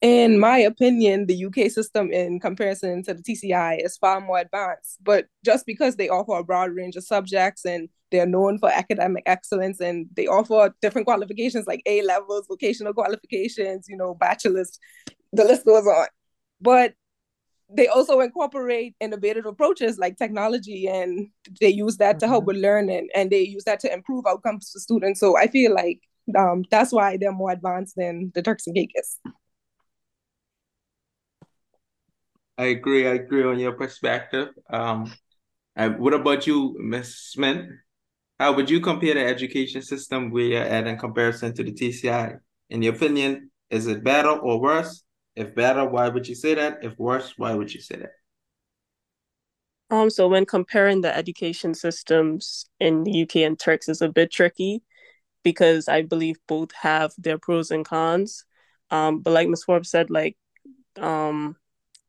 in 0.00 0.38
my 0.38 0.58
opinion, 0.58 1.26
the 1.26 1.44
UK 1.46 1.70
system 1.70 2.12
in 2.12 2.38
comparison 2.38 3.02
to 3.02 3.14
the 3.14 3.22
TCI 3.22 3.84
is 3.84 3.96
far 3.96 4.20
more 4.20 4.38
advanced. 4.38 4.98
But 5.02 5.26
just 5.44 5.66
because 5.66 5.96
they 5.96 6.08
offer 6.08 6.38
a 6.38 6.44
broad 6.44 6.70
range 6.70 6.94
of 6.94 7.04
subjects 7.04 7.64
and 7.64 7.88
they're 8.12 8.26
known 8.26 8.58
for 8.58 8.70
academic 8.70 9.24
excellence 9.26 9.80
and 9.80 10.06
they 10.14 10.26
offer 10.26 10.72
different 10.80 11.06
qualifications 11.06 11.66
like 11.66 11.82
A 11.86 12.02
levels, 12.02 12.46
vocational 12.48 12.94
qualifications, 12.94 13.86
you 13.88 13.96
know, 13.96 14.14
bachelor's, 14.14 14.78
the 15.32 15.44
list 15.44 15.66
goes 15.66 15.86
on. 15.86 16.06
But 16.60 16.94
they 17.70 17.86
also 17.86 18.20
incorporate 18.20 18.94
innovative 19.00 19.44
approaches 19.44 19.98
like 19.98 20.16
technology 20.16 20.86
and 20.86 21.28
they 21.60 21.68
use 21.68 21.98
that 21.98 22.12
mm-hmm. 22.12 22.20
to 22.20 22.28
help 22.28 22.42
mm-hmm. 22.42 22.48
with 22.48 22.56
learning 22.56 23.08
and 23.14 23.30
they 23.30 23.42
use 23.42 23.64
that 23.64 23.80
to 23.80 23.92
improve 23.92 24.26
outcomes 24.26 24.70
for 24.72 24.78
students. 24.78 25.20
So 25.20 25.36
I 25.36 25.48
feel 25.48 25.74
like 25.74 26.00
um, 26.36 26.64
that's 26.70 26.92
why 26.92 27.16
they're 27.16 27.32
more 27.32 27.50
advanced 27.50 27.96
than 27.96 28.32
the 28.34 28.42
Turks 28.42 28.66
and 28.66 28.76
Caicos. 28.76 29.18
I 32.56 32.66
agree. 32.66 33.06
I 33.06 33.12
agree 33.12 33.44
on 33.44 33.58
your 33.58 33.72
perspective. 33.72 34.48
Um, 34.68 35.12
and 35.76 35.98
what 35.98 36.12
about 36.12 36.46
you, 36.46 36.76
Miss 36.80 37.16
Smith? 37.16 37.66
How 38.40 38.52
would 38.52 38.68
you 38.68 38.80
compare 38.80 39.14
the 39.14 39.24
education 39.24 39.82
system 39.82 40.30
where 40.30 40.44
you're 40.44 40.62
at 40.62 40.86
in 40.86 40.98
comparison 40.98 41.54
to 41.54 41.62
the 41.62 41.72
TCI? 41.72 42.38
In 42.70 42.82
your 42.82 42.94
opinion, 42.94 43.50
is 43.70 43.86
it 43.86 44.02
better 44.02 44.30
or 44.30 44.60
worse? 44.60 45.04
If 45.38 45.54
better, 45.54 45.84
why 45.84 46.08
would 46.08 46.26
you 46.26 46.34
say 46.34 46.54
that? 46.54 46.80
If 46.82 46.98
worse, 46.98 47.34
why 47.38 47.54
would 47.54 47.72
you 47.72 47.80
say 47.80 47.94
that? 47.94 48.10
Um, 49.88 50.10
so 50.10 50.26
when 50.26 50.44
comparing 50.44 51.00
the 51.00 51.16
education 51.16 51.74
systems 51.74 52.68
in 52.80 53.04
the 53.04 53.12
UK 53.12 53.36
and 53.44 53.56
Turks 53.56 53.88
is 53.88 54.02
a 54.02 54.08
bit 54.08 54.32
tricky 54.32 54.82
because 55.44 55.86
I 55.86 56.02
believe 56.02 56.36
both 56.48 56.72
have 56.72 57.12
their 57.16 57.38
pros 57.38 57.70
and 57.70 57.84
cons. 57.84 58.44
Um, 58.90 59.20
but 59.20 59.32
like 59.32 59.48
Ms. 59.48 59.62
Forbes 59.62 59.90
said, 59.90 60.10
like 60.10 60.36
um, 61.00 61.54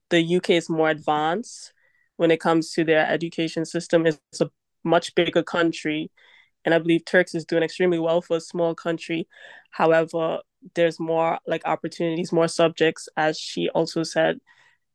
the 0.09 0.21
UK 0.21 0.49
is 0.51 0.67
more 0.67 0.89
advanced 0.89 1.71
when 2.17 2.31
it 2.31 2.39
comes 2.39 2.71
to 2.71 2.83
their 2.83 3.07
education 3.07 3.63
system. 3.63 4.07
It's 4.07 4.41
a 4.41 4.49
much 4.83 5.13
bigger 5.13 5.43
country, 5.43 6.09
and 6.65 6.73
I 6.73 6.79
believe 6.79 7.05
Turks 7.05 7.35
is 7.35 7.45
doing 7.45 7.61
extremely 7.61 7.99
well 7.99 8.21
for 8.21 8.37
a 8.37 8.41
small 8.41 8.73
country. 8.73 9.27
However, 9.69 10.39
there's 10.75 10.99
more 10.99 11.39
like 11.47 11.61
opportunities, 11.65 12.31
more 12.31 12.47
subjects, 12.47 13.09
as 13.17 13.39
she 13.39 13.69
also 13.69 14.03
said. 14.03 14.39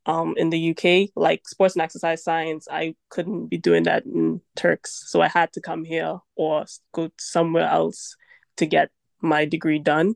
Um, 0.07 0.35
in 0.37 0.51
the 0.51 0.69
UK, 0.69 1.09
like 1.15 1.47
sports 1.47 1.73
and 1.75 1.81
exercise 1.81 2.23
science, 2.23 2.67
I 2.69 2.95
couldn't 3.09 3.47
be 3.47 3.57
doing 3.57 3.83
that 3.83 4.05
in 4.05 4.39
Turks, 4.55 5.03
so 5.07 5.21
I 5.21 5.27
had 5.27 5.51
to 5.53 5.61
come 5.61 5.83
here 5.83 6.19
or 6.35 6.65
go 6.93 7.09
somewhere 7.17 7.67
else 7.67 8.15
to 8.57 8.67
get 8.67 8.91
my 9.21 9.45
degree 9.45 9.79
done. 9.79 10.15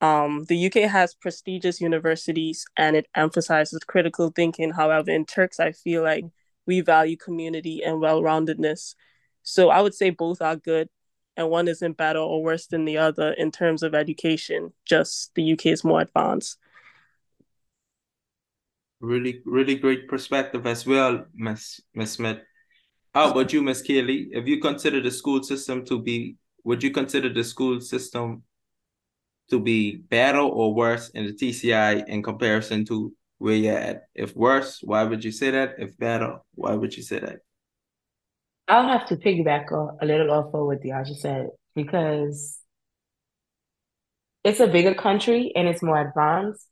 Um, 0.00 0.44
the 0.48 0.66
UK 0.66 0.90
has 0.90 1.14
prestigious 1.14 1.80
universities 1.80 2.64
and 2.76 2.96
it 2.96 3.06
emphasizes 3.14 3.80
critical 3.86 4.30
thinking. 4.34 4.70
However, 4.70 5.10
in 5.10 5.24
Turks, 5.26 5.58
I 5.58 5.72
feel 5.72 6.02
like 6.02 6.24
we 6.66 6.80
value 6.80 7.16
community 7.16 7.82
and 7.84 8.00
well 8.00 8.22
roundedness. 8.22 8.94
So 9.42 9.70
I 9.70 9.80
would 9.80 9.94
say 9.94 10.10
both 10.10 10.42
are 10.42 10.56
good, 10.56 10.88
and 11.38 11.48
one 11.48 11.68
isn't 11.68 11.96
better 11.96 12.18
or 12.18 12.42
worse 12.42 12.66
than 12.66 12.84
the 12.84 12.98
other 12.98 13.30
in 13.30 13.52
terms 13.52 13.84
of 13.84 13.94
education. 13.94 14.72
Just 14.84 15.32
the 15.36 15.52
UK 15.52 15.66
is 15.66 15.84
more 15.84 16.00
advanced. 16.00 16.58
Really, 19.00 19.40
really 19.46 19.76
great 19.76 20.08
perspective 20.08 20.66
as 20.66 20.84
well, 20.84 21.24
Miss 21.32 21.80
Miss 21.94 22.12
Smith. 22.12 22.38
How 23.14 23.30
about 23.30 23.52
you, 23.52 23.62
Miss 23.62 23.80
Kelly? 23.80 24.28
If 24.32 24.48
you 24.48 24.60
consider 24.60 25.00
the 25.00 25.12
school 25.12 25.44
system 25.44 25.84
to 25.86 26.02
be, 26.02 26.36
would 26.64 26.82
you 26.82 26.90
consider 26.90 27.32
the 27.32 27.44
school 27.44 27.80
system 27.80 28.42
to 29.50 29.60
be 29.60 29.96
better 29.96 30.40
or 30.40 30.74
worse 30.74 31.08
in 31.10 31.24
the 31.24 31.32
TCI 31.32 32.08
in 32.08 32.20
comparison 32.20 32.84
to 32.86 33.14
where 33.38 33.54
you're 33.54 33.78
at? 33.78 34.02
If 34.12 34.34
worse, 34.34 34.80
why 34.82 35.04
would 35.04 35.24
you 35.24 35.30
say 35.30 35.52
that? 35.52 35.76
If 35.78 35.96
better, 35.96 36.38
why 36.56 36.74
would 36.74 36.96
you 36.96 37.04
say 37.04 37.20
that? 37.20 37.38
I'll 38.68 38.88
have 38.88 39.06
to 39.08 39.16
piggyback 39.16 39.72
a, 39.72 40.04
a 40.04 40.06
little 40.06 40.30
off 40.30 40.52
of 40.54 40.66
what 40.66 40.82
Diasha 40.82 41.16
said 41.16 41.48
because 41.74 42.58
it's 44.44 44.60
a 44.60 44.66
bigger 44.66 44.94
country 44.94 45.52
and 45.56 45.66
it's 45.66 45.82
more 45.82 46.00
advanced 46.00 46.66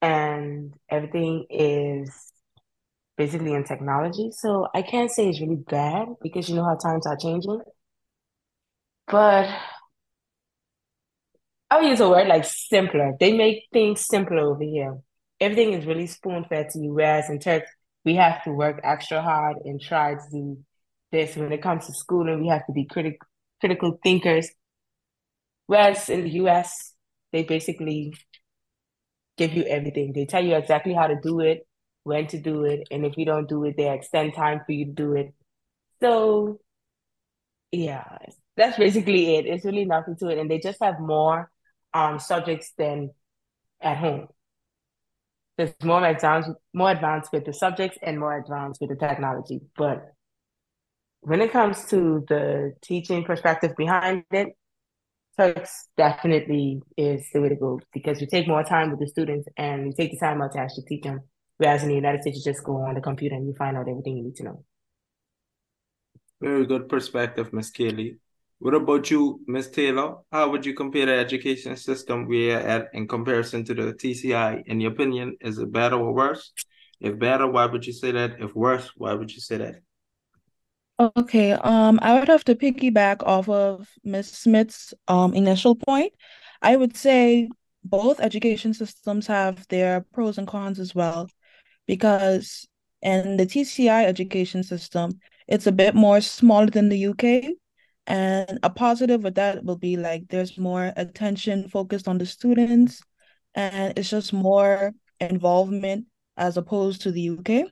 and 0.00 0.72
everything 0.88 1.46
is 1.50 2.32
basically 3.16 3.52
in 3.52 3.64
technology. 3.64 4.30
So 4.32 4.68
I 4.74 4.82
can't 4.82 5.10
say 5.10 5.28
it's 5.28 5.40
really 5.40 5.62
bad 5.68 6.08
because 6.22 6.48
you 6.48 6.54
know 6.54 6.64
how 6.64 6.76
times 6.76 7.06
are 7.06 7.16
changing. 7.16 7.60
But 9.08 9.48
I'll 11.70 11.82
use 11.82 12.00
a 12.00 12.08
word 12.08 12.28
like 12.28 12.44
simpler. 12.44 13.14
They 13.18 13.36
make 13.36 13.64
things 13.72 14.06
simpler 14.06 14.40
over 14.40 14.62
here. 14.62 14.98
Everything 15.40 15.72
is 15.72 15.84
really 15.84 16.06
spoon 16.06 16.44
fed 16.48 16.70
to 16.70 16.78
you, 16.78 16.94
whereas 16.94 17.28
in 17.28 17.40
Turks, 17.40 17.70
we 18.04 18.14
have 18.14 18.42
to 18.44 18.50
work 18.50 18.80
extra 18.82 19.20
hard 19.20 19.56
and 19.64 19.80
try 19.80 20.14
to 20.14 20.20
do 20.30 20.58
this. 21.10 21.36
When 21.36 21.52
it 21.52 21.62
comes 21.62 21.86
to 21.86 21.92
schooling, 21.92 22.40
we 22.40 22.48
have 22.48 22.66
to 22.66 22.72
be 22.72 22.84
critic- 22.84 23.22
critical 23.60 23.98
thinkers. 24.02 24.50
Whereas 25.66 26.08
in 26.08 26.22
the 26.24 26.30
US, 26.30 26.94
they 27.32 27.44
basically 27.44 28.14
give 29.36 29.54
you 29.54 29.64
everything. 29.64 30.12
They 30.12 30.26
tell 30.26 30.44
you 30.44 30.54
exactly 30.54 30.94
how 30.94 31.06
to 31.06 31.16
do 31.20 31.40
it, 31.40 31.66
when 32.04 32.26
to 32.28 32.38
do 32.38 32.64
it, 32.64 32.88
and 32.90 33.04
if 33.06 33.16
you 33.16 33.24
don't 33.24 33.48
do 33.48 33.64
it, 33.64 33.76
they 33.76 33.90
extend 33.92 34.34
time 34.34 34.60
for 34.66 34.72
you 34.72 34.86
to 34.86 34.92
do 34.92 35.14
it. 35.14 35.34
So, 36.02 36.60
yeah, 37.72 38.18
that's 38.56 38.76
basically 38.78 39.36
it. 39.36 39.46
It's 39.46 39.64
really 39.64 39.84
nothing 39.84 40.16
to 40.16 40.28
it, 40.28 40.38
and 40.38 40.50
they 40.50 40.58
just 40.58 40.82
have 40.82 41.00
more 41.00 41.50
um, 41.94 42.18
subjects 42.18 42.72
than 42.76 43.10
at 43.80 43.96
home. 43.96 44.28
There's 45.56 45.74
more 45.82 46.04
advanced, 46.04 46.50
more 46.72 46.90
advanced 46.90 47.32
with 47.32 47.44
the 47.44 47.52
subjects 47.52 47.98
and 48.02 48.18
more 48.18 48.36
advanced 48.36 48.80
with 48.80 48.90
the 48.90 48.96
technology. 48.96 49.60
But 49.76 50.12
when 51.20 51.40
it 51.40 51.52
comes 51.52 51.84
to 51.86 52.24
the 52.28 52.74
teaching 52.82 53.24
perspective 53.24 53.72
behind 53.76 54.24
it, 54.30 54.56
Turks 55.36 55.88
definitely 55.96 56.82
is 56.96 57.28
the 57.32 57.40
way 57.40 57.48
to 57.48 57.56
go 57.56 57.80
because 57.92 58.20
you 58.20 58.26
take 58.26 58.46
more 58.46 58.62
time 58.62 58.90
with 58.90 59.00
the 59.00 59.06
students 59.06 59.48
and 59.56 59.86
you 59.86 59.92
take 59.96 60.10
the 60.10 60.18
time 60.18 60.42
out 60.42 60.52
to 60.52 60.58
actually 60.58 60.84
teach 60.84 61.02
them. 61.02 61.20
Whereas 61.56 61.82
in 61.82 61.88
the 61.88 61.94
United 61.94 62.22
States, 62.22 62.38
you 62.38 62.52
just 62.52 62.64
go 62.64 62.76
on 62.76 62.94
the 62.94 63.00
computer 63.00 63.34
and 63.36 63.46
you 63.46 63.54
find 63.54 63.76
out 63.76 63.88
everything 63.88 64.16
you 64.16 64.24
need 64.24 64.36
to 64.36 64.44
know. 64.44 64.64
Very 66.40 66.66
good 66.66 66.88
perspective, 66.88 67.52
Miss 67.52 67.70
Kelly. 67.70 68.16
What 68.58 68.74
about 68.74 69.10
you, 69.10 69.40
Ms. 69.46 69.70
Taylor? 69.70 70.16
How 70.30 70.50
would 70.50 70.66
you 70.66 70.74
compare 70.74 71.06
the 71.06 71.16
education 71.16 71.76
system 71.76 72.26
we 72.26 72.50
are 72.52 72.60
at 72.60 72.88
in 72.92 73.08
comparison 73.08 73.64
to 73.64 73.74
the 73.74 73.94
TCI? 73.94 74.62
In 74.66 74.80
your 74.80 74.92
opinion, 74.92 75.36
is 75.40 75.58
it 75.58 75.72
better 75.72 75.96
or 75.96 76.12
worse? 76.12 76.52
If 77.00 77.18
better, 77.18 77.46
why 77.46 77.66
would 77.66 77.86
you 77.86 77.94
say 77.94 78.12
that? 78.12 78.32
If 78.38 78.54
worse, 78.54 78.90
why 78.96 79.14
would 79.14 79.32
you 79.32 79.40
say 79.40 79.56
that? 79.58 79.76
Okay, 81.00 81.52
um, 81.52 81.98
I 82.02 82.18
would 82.18 82.28
have 82.28 82.44
to 82.44 82.54
piggyback 82.54 83.22
off 83.26 83.48
of 83.48 83.88
Ms. 84.04 84.30
Smith's 84.32 84.92
um 85.08 85.32
initial 85.34 85.74
point. 85.74 86.12
I 86.60 86.76
would 86.76 86.94
say 86.94 87.48
both 87.84 88.20
education 88.20 88.74
systems 88.74 89.26
have 89.26 89.66
their 89.68 90.02
pros 90.12 90.36
and 90.36 90.46
cons 90.46 90.78
as 90.78 90.94
well, 90.94 91.30
because 91.86 92.68
in 93.00 93.38
the 93.38 93.46
TCI 93.46 94.04
education 94.04 94.62
system, 94.62 95.20
it's 95.48 95.66
a 95.66 95.72
bit 95.72 95.94
more 95.94 96.20
smaller 96.20 96.66
than 96.66 96.90
the 96.90 96.98
UK, 96.98 97.54
and 98.06 98.58
a 98.62 98.68
positive 98.70 99.22
with 99.24 99.36
that 99.36 99.64
will 99.64 99.78
be 99.78 99.96
like 99.96 100.28
there's 100.28 100.58
more 100.58 100.92
attention 100.96 101.68
focused 101.68 102.08
on 102.08 102.18
the 102.18 102.26
students 102.26 103.02
and 103.54 103.98
it's 103.98 104.10
just 104.10 104.32
more 104.34 104.92
involvement 105.20 106.06
as 106.36 106.56
opposed 106.58 107.02
to 107.02 107.10
the 107.12 107.22
UK. 107.22 107.64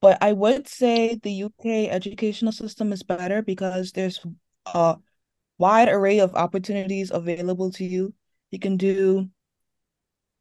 But 0.00 0.18
I 0.22 0.32
would 0.32 0.66
say 0.66 1.16
the 1.22 1.44
UK 1.44 1.90
educational 1.90 2.52
system 2.52 2.92
is 2.92 3.02
better 3.02 3.42
because 3.42 3.92
there's 3.92 4.20
a 4.66 4.96
wide 5.58 5.88
array 5.88 6.20
of 6.20 6.34
opportunities 6.34 7.10
available 7.10 7.70
to 7.72 7.84
you. 7.84 8.14
You 8.50 8.58
can 8.58 8.76
do 8.76 9.28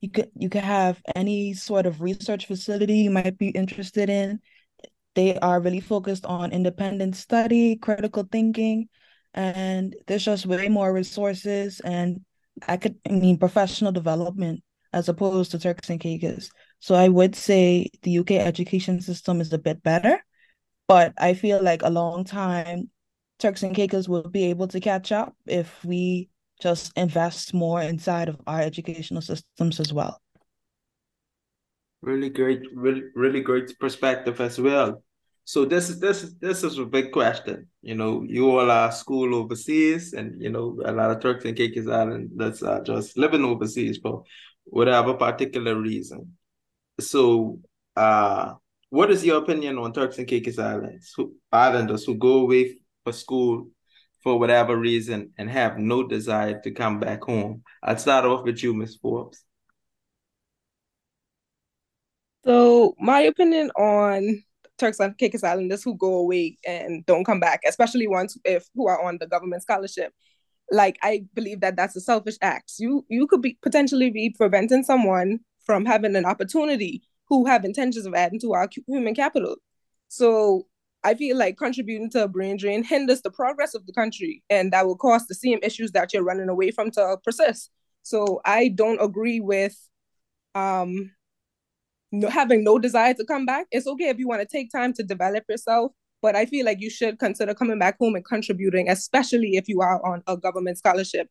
you 0.02 0.10
could 0.10 0.32
you 0.36 0.50
can 0.50 0.63
have 0.63 1.02
any 1.15 1.54
sort 1.54 1.86
of 1.86 2.02
research 2.02 2.45
facility 2.45 3.00
you 3.00 3.12
might 3.12 3.38
be 3.38 3.50
interested 3.50 4.10
in. 4.10 4.39
They 5.15 5.38
are 5.39 5.60
really 5.60 5.82
focused 5.82 6.26
on 6.26 6.54
independent 6.54 7.17
study, 7.17 7.76
critical 7.76 8.28
thinking, 8.32 8.88
and 9.34 9.95
there's 10.08 10.24
just 10.24 10.45
way 10.45 10.69
more 10.69 10.93
resources 10.93 11.82
and 11.82 12.22
I 12.67 12.78
could 12.78 12.98
mean 13.10 13.38
professional 13.38 13.91
development 13.91 14.63
as 14.91 15.08
opposed 15.10 15.52
to 15.52 15.60
Turks 15.60 15.89
and 15.89 16.00
Caicos. 16.00 16.50
So 16.79 16.95
I 16.95 17.09
would 17.09 17.35
say 17.35 17.89
the 18.03 18.11
UK 18.11 18.37
education 18.39 19.01
system 19.01 19.41
is 19.41 19.51
a 19.53 19.57
bit 19.57 19.83
better, 19.83 20.23
but 20.87 21.13
I 21.17 21.33
feel 21.33 21.61
like 21.61 21.81
a 21.83 21.89
long 21.89 22.23
time 22.23 22.89
Turks 23.39 23.63
and 23.63 23.75
Caicos 23.75 24.09
will 24.09 24.29
be 24.29 24.45
able 24.45 24.67
to 24.67 24.79
catch 24.79 25.11
up 25.11 25.33
if 25.47 25.83
we 25.85 26.29
just 26.61 26.91
invest 26.97 27.53
more 27.53 27.81
inside 27.81 28.27
of 28.27 28.37
our 28.45 28.59
educational 28.59 29.21
systems 29.21 29.79
as 29.79 29.93
well. 29.93 30.21
Really 32.01 32.29
great, 32.29 32.61
really, 32.73 33.03
really 33.15 33.41
great 33.41 33.77
perspective 33.79 34.39
as 34.41 34.59
well. 34.59 35.03
So 35.45 35.65
this 35.65 35.89
is 35.89 35.99
this 35.99 36.35
this 36.39 36.63
is 36.63 36.77
a 36.77 36.85
big 36.85 37.11
question. 37.11 37.67
You 37.81 37.95
know, 37.95 38.23
you 38.27 38.49
all 38.49 38.69
are 38.69 38.91
school 38.91 39.33
overseas, 39.33 40.13
and 40.13 40.41
you 40.41 40.49
know 40.49 40.79
a 40.85 40.91
lot 40.91 41.11
of 41.11 41.21
Turks 41.21 41.45
and 41.45 41.57
Caicos 41.57 41.87
Island 41.87 42.31
that's 42.35 42.61
uh, 42.61 42.81
just 42.85 43.17
living 43.17 43.43
overseas 43.43 43.97
for 43.97 44.23
whatever 44.65 45.13
particular 45.13 45.79
reason. 45.79 46.37
So, 46.99 47.59
uh, 47.95 48.53
what 48.89 49.12
is 49.12 49.25
your 49.25 49.38
opinion 49.38 49.77
on 49.77 49.93
Turks 49.93 50.17
and 50.17 50.27
Caicos 50.27 50.59
Islands, 50.59 51.13
who, 51.15 51.35
islanders 51.51 52.05
who 52.05 52.15
go 52.15 52.39
away 52.39 52.79
for 53.03 53.13
school 53.13 53.67
for 54.23 54.38
whatever 54.39 54.77
reason 54.77 55.31
and 55.38 55.49
have 55.49 55.77
no 55.77 56.07
desire 56.07 56.59
to 56.62 56.71
come 56.71 56.99
back 56.99 57.23
home? 57.23 57.63
I'll 57.83 57.97
start 57.97 58.25
off 58.25 58.43
with 58.43 58.63
you, 58.63 58.73
Miss 58.73 58.95
Forbes. 58.95 59.43
So, 62.45 62.95
my 62.99 63.21
opinion 63.21 63.69
on 63.71 64.43
Turks 64.79 64.99
and 64.99 65.15
Caicos 65.17 65.43
Islanders 65.43 65.83
who 65.83 65.95
go 65.95 66.15
away 66.15 66.57
and 66.65 67.05
don't 67.05 67.25
come 67.25 67.39
back, 67.39 67.62
especially 67.67 68.07
ones 68.07 68.38
if 68.45 68.65
who 68.73 68.88
are 68.88 69.03
on 69.03 69.17
the 69.19 69.27
government 69.27 69.62
scholarship. 69.62 70.13
Like 70.71 70.97
I 71.03 71.25
believe 71.33 71.62
that 71.62 71.75
that's 71.75 71.95
a 71.95 72.01
selfish 72.01 72.38
act. 72.41 72.73
You 72.79 73.05
you 73.09 73.27
could 73.27 73.41
be 73.41 73.57
potentially 73.62 74.09
be 74.09 74.29
preventing 74.38 74.83
someone 74.83 75.41
from 75.69 75.86
having 75.86 76.15
an 76.15 76.25
opportunity 76.25 77.03
who 77.27 77.45
have 77.45 77.63
intentions 77.63 78.08
of 78.08 78.15
adding 78.15 78.39
to 78.39 78.53
our 78.53 78.67
human 78.88 79.13
capital. 79.13 79.55
So 80.08 80.65
I 81.03 81.13
feel 81.13 81.38
like 81.38 81.60
contributing 81.60 82.10
to 82.10 82.23
a 82.23 82.27
brain 82.27 82.58
drain 82.58 82.84
hinders 82.84 83.21
the 83.21 83.29
progress 83.29 83.75
of 83.75 83.86
the 83.86 83.93
country, 83.93 84.41
and 84.49 84.73
that 84.73 84.88
will 84.88 84.97
cause 84.97 85.27
the 85.27 85.36
same 85.36 85.60
issues 85.62 85.91
that 85.91 86.12
you're 86.12 86.23
running 86.23 86.49
away 86.49 86.71
from 86.71 86.89
to 86.93 87.17
persist. 87.23 87.69
So 88.01 88.41
I 88.45 88.69
don't 88.69 88.99
agree 88.99 89.41
with 89.41 89.77
um 90.55 91.12
no, 92.12 92.29
having 92.29 92.63
no 92.63 92.79
desire 92.79 93.13
to 93.13 93.23
come 93.23 93.45
back. 93.45 93.67
It's 93.69 93.86
okay 93.86 94.10
if 94.10 94.17
you 94.17 94.27
want 94.27 94.41
to 94.41 94.47
take 94.47 94.71
time 94.71 94.91
to 94.93 95.03
develop 95.03 95.43
yourself, 95.47 95.91
but 96.23 96.36
I 96.36 96.47
feel 96.47 96.65
like 96.65 96.82
you 96.82 96.89
should 96.89 97.19
consider 97.19 97.53
coming 97.53 97.77
back 97.77 97.99
home 97.99 98.15
and 98.15 98.25
contributing, 98.25 98.89
especially 98.89 99.55
if 99.55 99.69
you 99.69 99.82
are 99.82 100.03
on 100.03 100.23
a 100.25 100.36
government 100.36 100.79
scholarship. 100.79 101.29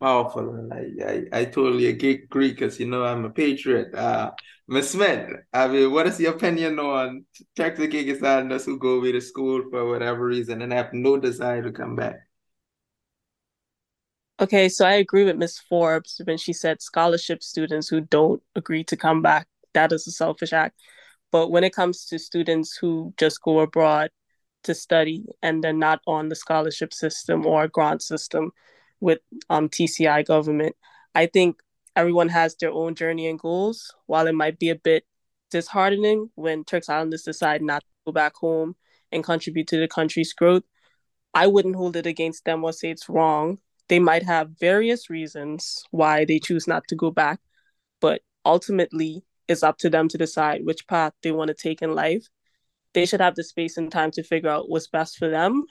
Powerful, 0.00 0.54
and 0.54 0.72
I, 0.72 0.86
I, 1.04 1.40
I 1.40 1.44
totally 1.44 1.88
agree 1.88 2.24
because 2.52 2.80
you 2.80 2.86
know 2.86 3.04
I'm 3.04 3.26
a 3.26 3.30
patriot. 3.30 3.94
Uh, 3.94 4.30
Ms. 4.66 4.90
Smith, 4.90 5.28
I 5.52 5.68
mean, 5.68 5.92
what 5.92 6.06
is 6.06 6.18
your 6.18 6.34
opinion 6.34 6.78
on 6.78 7.26
Turks 7.54 7.78
Islanders 7.80 8.64
who 8.64 8.78
go 8.78 8.94
away 8.94 9.12
to 9.12 9.20
school 9.20 9.62
for 9.70 9.86
whatever 9.86 10.24
reason 10.24 10.62
and 10.62 10.72
have 10.72 10.94
no 10.94 11.18
desire 11.18 11.62
to 11.62 11.70
come 11.70 11.96
back? 11.96 12.16
Okay, 14.40 14.70
so 14.70 14.86
I 14.86 14.94
agree 14.94 15.24
with 15.24 15.36
Miss 15.36 15.58
Forbes 15.58 16.18
when 16.24 16.38
she 16.38 16.54
said 16.54 16.80
scholarship 16.80 17.42
students 17.42 17.88
who 17.88 18.00
don't 18.00 18.42
agree 18.56 18.84
to 18.84 18.96
come 18.96 19.20
back, 19.20 19.48
that 19.74 19.92
is 19.92 20.06
a 20.06 20.10
selfish 20.12 20.54
act. 20.54 20.80
But 21.30 21.50
when 21.50 21.62
it 21.62 21.74
comes 21.74 22.06
to 22.06 22.18
students 22.18 22.74
who 22.74 23.12
just 23.18 23.42
go 23.42 23.60
abroad 23.60 24.10
to 24.62 24.74
study 24.74 25.26
and 25.42 25.62
they're 25.62 25.74
not 25.74 26.00
on 26.06 26.30
the 26.30 26.36
scholarship 26.36 26.94
system 26.94 27.44
or 27.44 27.68
grant 27.68 28.00
system 28.00 28.52
with 29.00 29.20
um, 29.48 29.68
TCI 29.68 30.26
government, 30.26 30.76
I 31.14 31.26
think 31.26 31.60
everyone 31.96 32.28
has 32.28 32.56
their 32.56 32.70
own 32.70 32.94
journey 32.94 33.28
and 33.28 33.38
goals. 33.38 33.94
While 34.06 34.26
it 34.26 34.34
might 34.34 34.58
be 34.58 34.70
a 34.70 34.76
bit 34.76 35.04
disheartening 35.50 36.30
when 36.34 36.64
Turks 36.64 36.88
Islanders 36.88 37.22
decide 37.22 37.62
not 37.62 37.82
to 37.82 37.88
go 38.06 38.12
back 38.12 38.36
home 38.36 38.76
and 39.10 39.24
contribute 39.24 39.66
to 39.68 39.78
the 39.78 39.88
country's 39.88 40.32
growth, 40.32 40.62
I 41.34 41.46
wouldn't 41.46 41.76
hold 41.76 41.96
it 41.96 42.06
against 42.06 42.44
them 42.44 42.64
or 42.64 42.72
say 42.72 42.90
it's 42.90 43.08
wrong 43.08 43.58
they 43.90 43.98
might 43.98 44.22
have 44.22 44.50
various 44.60 45.10
reasons 45.10 45.82
why 45.90 46.24
they 46.24 46.38
choose 46.38 46.68
not 46.68 46.86
to 46.88 46.94
go 46.94 47.10
back, 47.10 47.40
but 48.00 48.22
ultimately 48.46 49.24
it's 49.48 49.64
up 49.64 49.78
to 49.78 49.90
them 49.90 50.06
to 50.08 50.16
decide 50.16 50.64
which 50.64 50.86
path 50.86 51.12
they 51.24 51.32
want 51.32 51.48
to 51.48 51.54
take 51.54 51.82
in 51.82 51.92
life. 51.92 52.24
They 52.94 53.04
should 53.04 53.20
have 53.20 53.34
the 53.34 53.42
space 53.42 53.76
and 53.76 53.90
time 53.90 54.12
to 54.12 54.22
figure 54.22 54.48
out 54.48 54.70
what's 54.70 54.86
best 54.86 55.18
for 55.18 55.28
them. 55.28 55.64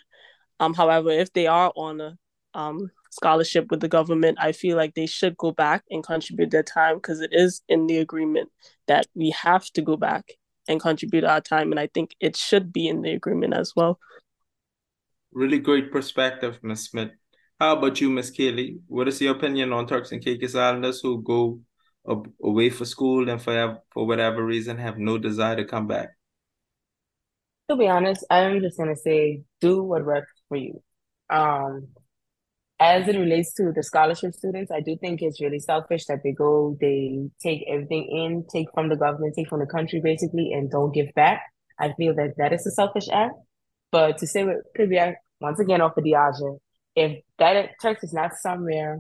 Um, 0.59 0.73
however, 0.73 1.11
if 1.11 1.31
they 1.31 1.47
are 1.47 1.71
on 1.77 2.01
a 2.01 2.17
um, 2.53 2.91
scholarship 3.09 3.69
with 3.69 3.81
the 3.81 3.87
government, 3.87 4.37
I 4.39 4.51
feel 4.51 4.77
like 4.77 4.93
they 4.93 5.05
should 5.05 5.37
go 5.37 5.51
back 5.51 5.83
and 5.89 6.03
contribute 6.03 6.51
their 6.51 6.63
time 6.63 6.95
because 6.95 7.21
it 7.21 7.31
is 7.33 7.61
in 7.67 7.87
the 7.87 7.97
agreement 7.97 8.49
that 8.87 9.07
we 9.15 9.31
have 9.31 9.65
to 9.71 9.81
go 9.81 9.97
back 9.97 10.31
and 10.67 10.79
contribute 10.79 11.23
our 11.23 11.41
time. 11.41 11.71
And 11.71 11.79
I 11.79 11.87
think 11.87 12.15
it 12.19 12.35
should 12.35 12.71
be 12.71 12.87
in 12.87 13.01
the 13.01 13.11
agreement 13.13 13.53
as 13.53 13.73
well. 13.75 13.99
Really 15.31 15.59
great 15.59 15.91
perspective, 15.91 16.59
Ms. 16.61 16.85
Smith. 16.85 17.11
How 17.59 17.77
about 17.77 17.99
you, 17.99 18.09
Miss 18.09 18.31
Kaylee? 18.31 18.79
What 18.87 19.07
is 19.07 19.19
your 19.19 19.35
opinion 19.35 19.73
on 19.73 19.85
Turks 19.85 20.11
and 20.11 20.23
Caicos 20.23 20.55
Islanders 20.55 21.01
who 21.01 21.21
go 21.21 21.59
away 22.41 22.69
for 22.69 22.85
school 22.85 23.29
and 23.29 23.41
for 23.41 23.79
for 23.91 24.07
whatever 24.07 24.43
reason 24.43 24.77
have 24.77 24.97
no 24.97 25.17
desire 25.17 25.57
to 25.57 25.65
come 25.65 25.85
back? 25.85 26.09
To 27.69 27.75
be 27.75 27.87
honest, 27.87 28.25
I'm 28.29 28.61
just 28.61 28.77
gonna 28.77 28.95
say 28.95 29.43
do 29.59 29.83
what 29.83 30.05
works 30.05 30.31
for 30.47 30.57
you. 30.57 30.81
Um, 31.29 31.89
as 32.79 33.07
it 33.07 33.17
relates 33.17 33.53
to 33.55 33.71
the 33.75 33.83
scholarship 33.83 34.33
students, 34.33 34.71
I 34.71 34.79
do 34.79 34.95
think 35.01 35.21
it's 35.21 35.41
really 35.41 35.59
selfish 35.59 36.05
that 36.05 36.19
they 36.23 36.31
go, 36.31 36.77
they 36.79 37.29
take 37.41 37.65
everything 37.67 38.07
in, 38.09 38.45
take 38.51 38.67
from 38.73 38.87
the 38.87 38.95
government, 38.95 39.33
take 39.35 39.49
from 39.49 39.59
the 39.59 39.65
country 39.65 39.99
basically, 40.01 40.51
and 40.53 40.71
don't 40.71 40.93
give 40.93 41.13
back. 41.13 41.43
I 41.77 41.93
feel 41.93 42.15
that 42.15 42.35
that 42.37 42.53
is 42.53 42.65
a 42.65 42.71
selfish 42.71 43.09
act. 43.11 43.35
But 43.91 44.17
to 44.19 44.27
say 44.27 44.45
what 44.45 44.57
could 44.75 44.89
be 44.89 44.99
uh, 44.99 45.13
once 45.41 45.59
again 45.59 45.81
off 45.81 45.97
of 45.97 46.03
Diasha, 46.03 46.57
if 46.95 47.21
that 47.37 47.71
church 47.81 47.97
is 48.01 48.13
not 48.13 48.31
somewhere 48.35 48.99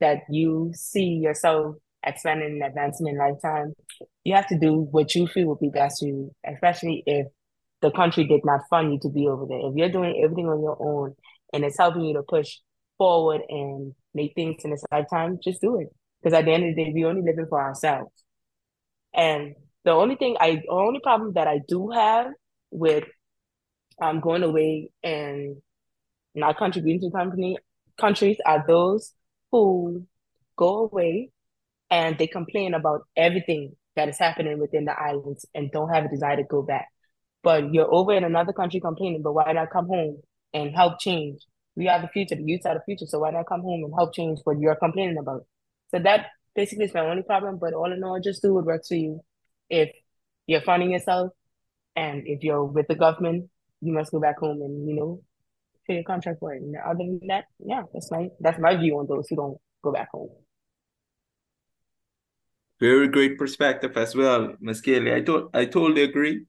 that 0.00 0.18
you 0.30 0.72
see 0.74 1.20
yourself 1.22 1.76
expanding 2.04 2.60
and 2.60 2.62
advancing 2.62 3.08
in 3.08 3.18
lifetime, 3.18 3.72
you 4.22 4.34
have 4.34 4.46
to 4.48 4.58
do 4.58 4.86
what 4.90 5.14
you 5.14 5.26
feel 5.26 5.48
would 5.48 5.60
be 5.60 5.70
best 5.70 6.00
for 6.00 6.06
you, 6.06 6.30
especially 6.46 7.02
if 7.06 7.26
the 7.82 7.90
country 7.90 8.24
did 8.24 8.42
not 8.44 8.60
fund 8.70 8.92
you 8.92 8.98
to 9.00 9.08
be 9.08 9.26
over 9.26 9.46
there. 9.46 9.60
If 9.62 9.74
you're 9.74 9.88
doing 9.88 10.20
everything 10.22 10.48
on 10.48 10.62
your 10.62 10.76
own 10.80 11.14
and 11.52 11.64
it's 11.64 11.78
helping 11.78 12.02
you 12.02 12.14
to 12.14 12.22
push 12.22 12.58
forward 12.98 13.42
and 13.48 13.94
make 14.14 14.34
things 14.34 14.64
in 14.64 14.70
this 14.70 14.84
lifetime, 14.92 15.38
just 15.42 15.60
do 15.60 15.80
it. 15.80 15.88
Because 16.22 16.36
at 16.36 16.44
the 16.44 16.52
end 16.52 16.68
of 16.68 16.74
the 16.74 16.84
day, 16.84 16.92
we 16.92 17.04
only 17.04 17.22
living 17.22 17.46
for 17.48 17.60
ourselves. 17.60 18.12
And 19.14 19.54
the 19.84 19.92
only 19.92 20.16
thing 20.16 20.36
I, 20.40 20.56
the 20.56 20.70
only 20.70 21.00
problem 21.00 21.32
that 21.34 21.46
I 21.46 21.60
do 21.66 21.90
have 21.90 22.28
with 22.70 23.04
um 24.02 24.20
going 24.20 24.42
away 24.42 24.90
and 25.02 25.56
not 26.34 26.58
contributing 26.58 27.00
to 27.00 27.16
company 27.16 27.56
countries 27.98 28.38
are 28.44 28.64
those 28.66 29.12
who 29.50 30.06
go 30.56 30.90
away 30.90 31.30
and 31.90 32.18
they 32.18 32.26
complain 32.26 32.74
about 32.74 33.02
everything 33.16 33.74
that 33.94 34.08
is 34.08 34.18
happening 34.18 34.58
within 34.58 34.84
the 34.84 34.92
islands 34.92 35.46
and 35.54 35.70
don't 35.70 35.88
have 35.88 36.04
a 36.04 36.08
desire 36.08 36.36
to 36.36 36.44
go 36.44 36.62
back. 36.62 36.88
But 37.42 37.72
you're 37.72 37.92
over 37.92 38.12
in 38.12 38.24
another 38.24 38.52
country 38.52 38.80
complaining, 38.80 39.22
but 39.22 39.32
why 39.34 39.52
not 39.52 39.70
come 39.70 39.86
home 39.86 40.20
and 40.52 40.74
help 40.74 40.98
change? 41.00 41.40
We 41.76 41.88
are 41.88 42.00
the 42.00 42.08
future, 42.08 42.34
the 42.34 42.42
youth 42.42 42.64
are 42.64 42.74
the 42.74 42.84
future, 42.84 43.06
so 43.06 43.18
why 43.20 43.30
not 43.30 43.46
come 43.46 43.60
home 43.60 43.84
and 43.84 43.92
help 43.94 44.14
change 44.14 44.40
what 44.44 44.58
you're 44.58 44.76
complaining 44.76 45.18
about? 45.18 45.44
So 45.90 45.98
that 45.98 46.26
basically 46.54 46.86
is 46.86 46.94
my 46.94 47.00
only 47.00 47.22
problem. 47.22 47.58
But 47.58 47.74
all 47.74 47.92
in 47.92 48.02
all, 48.02 48.18
just 48.20 48.42
do 48.42 48.54
what 48.54 48.64
works 48.64 48.88
for 48.88 48.94
you. 48.94 49.20
If 49.68 49.90
you're 50.46 50.62
funding 50.62 50.92
yourself 50.92 51.32
and 51.94 52.22
if 52.26 52.42
you're 52.42 52.64
with 52.64 52.88
the 52.88 52.94
government, 52.94 53.50
you 53.82 53.92
must 53.92 54.10
go 54.10 54.20
back 54.20 54.38
home 54.38 54.62
and, 54.62 54.88
you 54.88 54.96
know, 54.96 55.20
pay 55.86 55.98
a 55.98 56.04
contract 56.04 56.40
for 56.40 56.54
it. 56.54 56.62
And 56.62 56.74
other 56.76 56.98
than 56.98 57.20
that, 57.28 57.44
yeah, 57.58 57.82
that's 57.92 58.10
my 58.10 58.28
that's 58.40 58.58
my 58.58 58.76
view 58.76 58.98
on 58.98 59.06
those 59.06 59.26
who 59.28 59.36
don't 59.36 59.58
go 59.82 59.92
back 59.92 60.08
home. 60.12 60.30
Very 62.80 63.08
great 63.08 63.38
perspective 63.38 63.96
as 63.96 64.14
well, 64.14 64.54
Ms. 64.60 64.80
Kelly. 64.80 65.14
I 65.14 65.20
to- 65.22 65.48
I 65.54 65.64
totally 65.64 66.02
agree. 66.02 66.44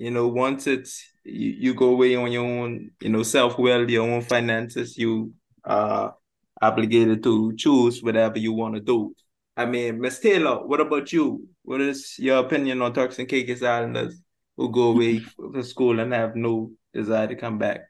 You 0.00 0.10
know, 0.10 0.28
once 0.28 0.66
it's 0.66 1.06
you, 1.24 1.50
you 1.58 1.74
go 1.74 1.90
away 1.90 2.16
on 2.16 2.32
your 2.32 2.46
own, 2.46 2.90
you 3.02 3.10
know, 3.10 3.22
self 3.22 3.58
will, 3.58 3.90
your 3.90 4.10
own 4.10 4.22
finances, 4.22 4.96
you 4.96 5.34
are 5.62 6.16
obligated 6.62 7.22
to 7.24 7.54
choose 7.54 8.02
whatever 8.02 8.38
you 8.38 8.54
want 8.54 8.76
to 8.76 8.80
do. 8.80 9.14
I 9.58 9.66
mean, 9.66 10.00
Ms. 10.00 10.20
Taylor, 10.20 10.66
what 10.66 10.80
about 10.80 11.12
you? 11.12 11.46
What 11.64 11.82
is 11.82 12.18
your 12.18 12.38
opinion 12.38 12.80
on 12.80 12.94
Turks 12.94 13.18
and 13.18 13.28
Caicos 13.28 13.62
Islanders 13.62 14.18
who 14.56 14.70
go 14.72 14.92
away 14.92 15.18
for 15.52 15.62
school 15.62 16.00
and 16.00 16.14
have 16.14 16.34
no 16.34 16.70
desire 16.94 17.26
to 17.26 17.36
come 17.36 17.58
back? 17.58 17.82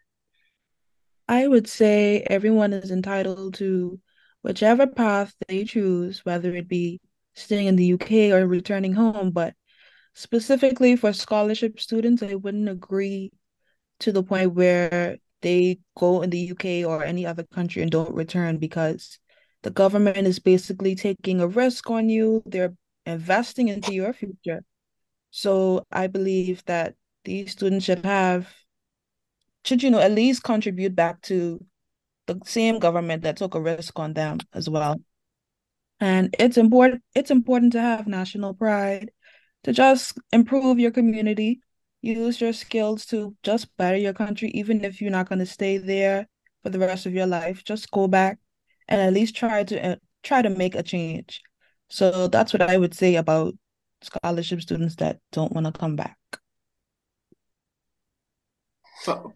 I 1.28 1.46
would 1.46 1.68
say 1.68 2.26
everyone 2.28 2.72
is 2.72 2.90
entitled 2.90 3.54
to 3.54 4.00
whichever 4.42 4.88
path 4.88 5.32
they 5.46 5.62
choose, 5.62 6.24
whether 6.24 6.52
it 6.56 6.66
be 6.66 7.00
staying 7.34 7.68
in 7.68 7.76
the 7.76 7.92
UK 7.92 8.32
or 8.32 8.48
returning 8.48 8.94
home. 8.94 9.30
But 9.30 9.54
specifically 10.14 10.96
for 10.96 11.12
scholarship 11.12 11.80
students, 11.80 12.22
I 12.22 12.34
wouldn't 12.34 12.68
agree 12.68 13.32
to 14.00 14.12
the 14.12 14.22
point 14.22 14.54
where 14.54 15.18
they 15.42 15.78
go 15.96 16.22
in 16.22 16.30
the 16.30 16.50
UK 16.50 16.88
or 16.88 17.04
any 17.04 17.26
other 17.26 17.44
country 17.44 17.82
and 17.82 17.90
don't 17.90 18.14
return 18.14 18.58
because 18.58 19.18
the 19.62 19.70
government 19.70 20.26
is 20.26 20.38
basically 20.38 20.94
taking 20.94 21.40
a 21.40 21.46
risk 21.46 21.90
on 21.90 22.08
you. 22.08 22.42
They're 22.46 22.74
investing 23.06 23.68
into 23.68 23.92
your 23.92 24.12
future. 24.12 24.62
So 25.30 25.86
I 25.90 26.06
believe 26.06 26.64
that 26.66 26.94
these 27.24 27.52
students 27.52 27.84
should 27.84 28.04
have 28.04 28.48
should 29.64 29.82
you 29.82 29.90
know 29.90 30.00
at 30.00 30.12
least 30.12 30.42
contribute 30.42 30.94
back 30.94 31.20
to 31.22 31.64
the 32.26 32.40
same 32.44 32.78
government 32.78 33.22
that 33.22 33.36
took 33.36 33.54
a 33.54 33.60
risk 33.60 33.98
on 33.98 34.14
them 34.14 34.38
as 34.54 34.68
well 34.68 34.96
and 36.00 36.34
it's 36.38 36.56
important 36.56 37.02
it's 37.14 37.30
important 37.30 37.72
to 37.72 37.80
have 37.80 38.06
national 38.06 38.54
pride 38.54 39.10
to 39.64 39.72
just 39.72 40.18
improve 40.32 40.78
your 40.78 40.90
community 40.90 41.60
use 42.02 42.40
your 42.40 42.52
skills 42.52 43.04
to 43.04 43.36
just 43.42 43.76
better 43.76 43.96
your 43.96 44.12
country 44.12 44.50
even 44.50 44.84
if 44.84 45.00
you're 45.00 45.10
not 45.10 45.28
going 45.28 45.38
to 45.38 45.46
stay 45.46 45.76
there 45.78 46.26
for 46.62 46.70
the 46.70 46.78
rest 46.78 47.06
of 47.06 47.12
your 47.12 47.26
life 47.26 47.62
just 47.64 47.90
go 47.90 48.08
back 48.08 48.38
and 48.88 49.00
at 49.00 49.12
least 49.12 49.36
try 49.36 49.62
to 49.62 49.92
uh, 49.92 49.96
try 50.22 50.40
to 50.42 50.50
make 50.50 50.74
a 50.74 50.82
change 50.82 51.42
so 51.88 52.26
that's 52.28 52.52
what 52.52 52.62
i 52.62 52.76
would 52.76 52.94
say 52.94 53.16
about 53.16 53.54
scholarship 54.02 54.62
students 54.62 54.96
that 54.96 55.18
don't 55.30 55.52
want 55.52 55.66
to 55.66 55.72
come 55.78 55.94
back 55.94 56.16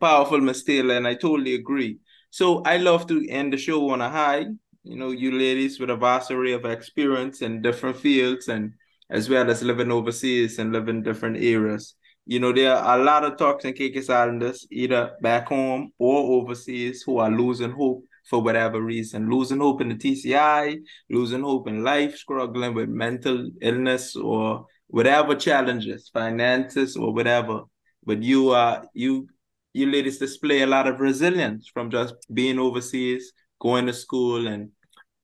powerful, 0.01 0.41
Miss 0.41 0.63
Taylor, 0.63 0.97
and 0.97 1.07
I 1.07 1.15
totally 1.15 1.55
agree. 1.55 1.99
So 2.31 2.63
I 2.63 2.77
love 2.79 3.07
to 3.09 3.27
end 3.29 3.53
the 3.53 3.57
show 3.57 3.91
on 3.91 4.01
a 4.01 4.11
high. 4.11 4.47
You 4.83 4.97
know, 4.97 5.11
you 5.11 5.33
ladies 5.33 5.81
with 5.81 5.91
a 5.91 5.97
vast 5.97 6.31
array 6.31 6.53
of 6.53 6.65
experience 6.65 7.41
in 7.41 7.63
different 7.63 7.97
fields 7.97 8.49
and 8.49 8.75
as 9.11 9.29
well 9.29 9.51
as 9.51 9.63
living 9.63 9.91
overseas 9.91 10.59
and 10.59 10.73
living 10.73 11.03
different 11.03 11.37
areas. 11.37 11.95
You 12.27 12.41
know, 12.41 12.53
there 12.53 12.75
are 12.75 12.99
a 12.99 13.03
lot 13.03 13.25
of 13.25 13.37
Turks 13.37 13.65
and 13.65 13.77
Caicos 13.77 14.09
Islanders, 14.09 14.67
either 14.71 15.13
back 15.21 15.49
home 15.49 15.93
or 15.99 16.41
overseas, 16.41 17.03
who 17.03 17.19
are 17.19 17.31
losing 17.31 17.71
hope 17.71 18.05
for 18.25 18.41
whatever 18.41 18.81
reason, 18.81 19.31
losing 19.31 19.61
hope 19.61 19.83
in 19.83 19.91
the 19.91 19.95
TCI, 19.97 20.79
losing 21.11 21.43
hope 21.43 21.69
in 21.69 21.85
life, 21.85 22.17
struggling 22.17 22.75
with 22.75 22.89
mental 22.89 23.51
illness 23.61 24.17
or 24.17 24.67
whatever 24.87 25.35
challenges, 25.35 26.09
finances 26.13 26.97
or 26.97 27.13
whatever. 27.13 27.63
But 28.05 28.23
you 28.23 28.51
are 28.51 28.87
you 28.95 29.29
you 29.75 29.91
ladies 29.91 30.19
display 30.19 30.63
a 30.63 30.67
lot 30.67 30.87
of 30.87 31.01
resilience 31.01 31.69
from 31.69 31.91
just 31.91 32.15
being 32.33 32.59
overseas, 32.59 33.33
going 33.61 33.87
to 33.87 33.93
school, 33.93 34.47
and 34.47 34.71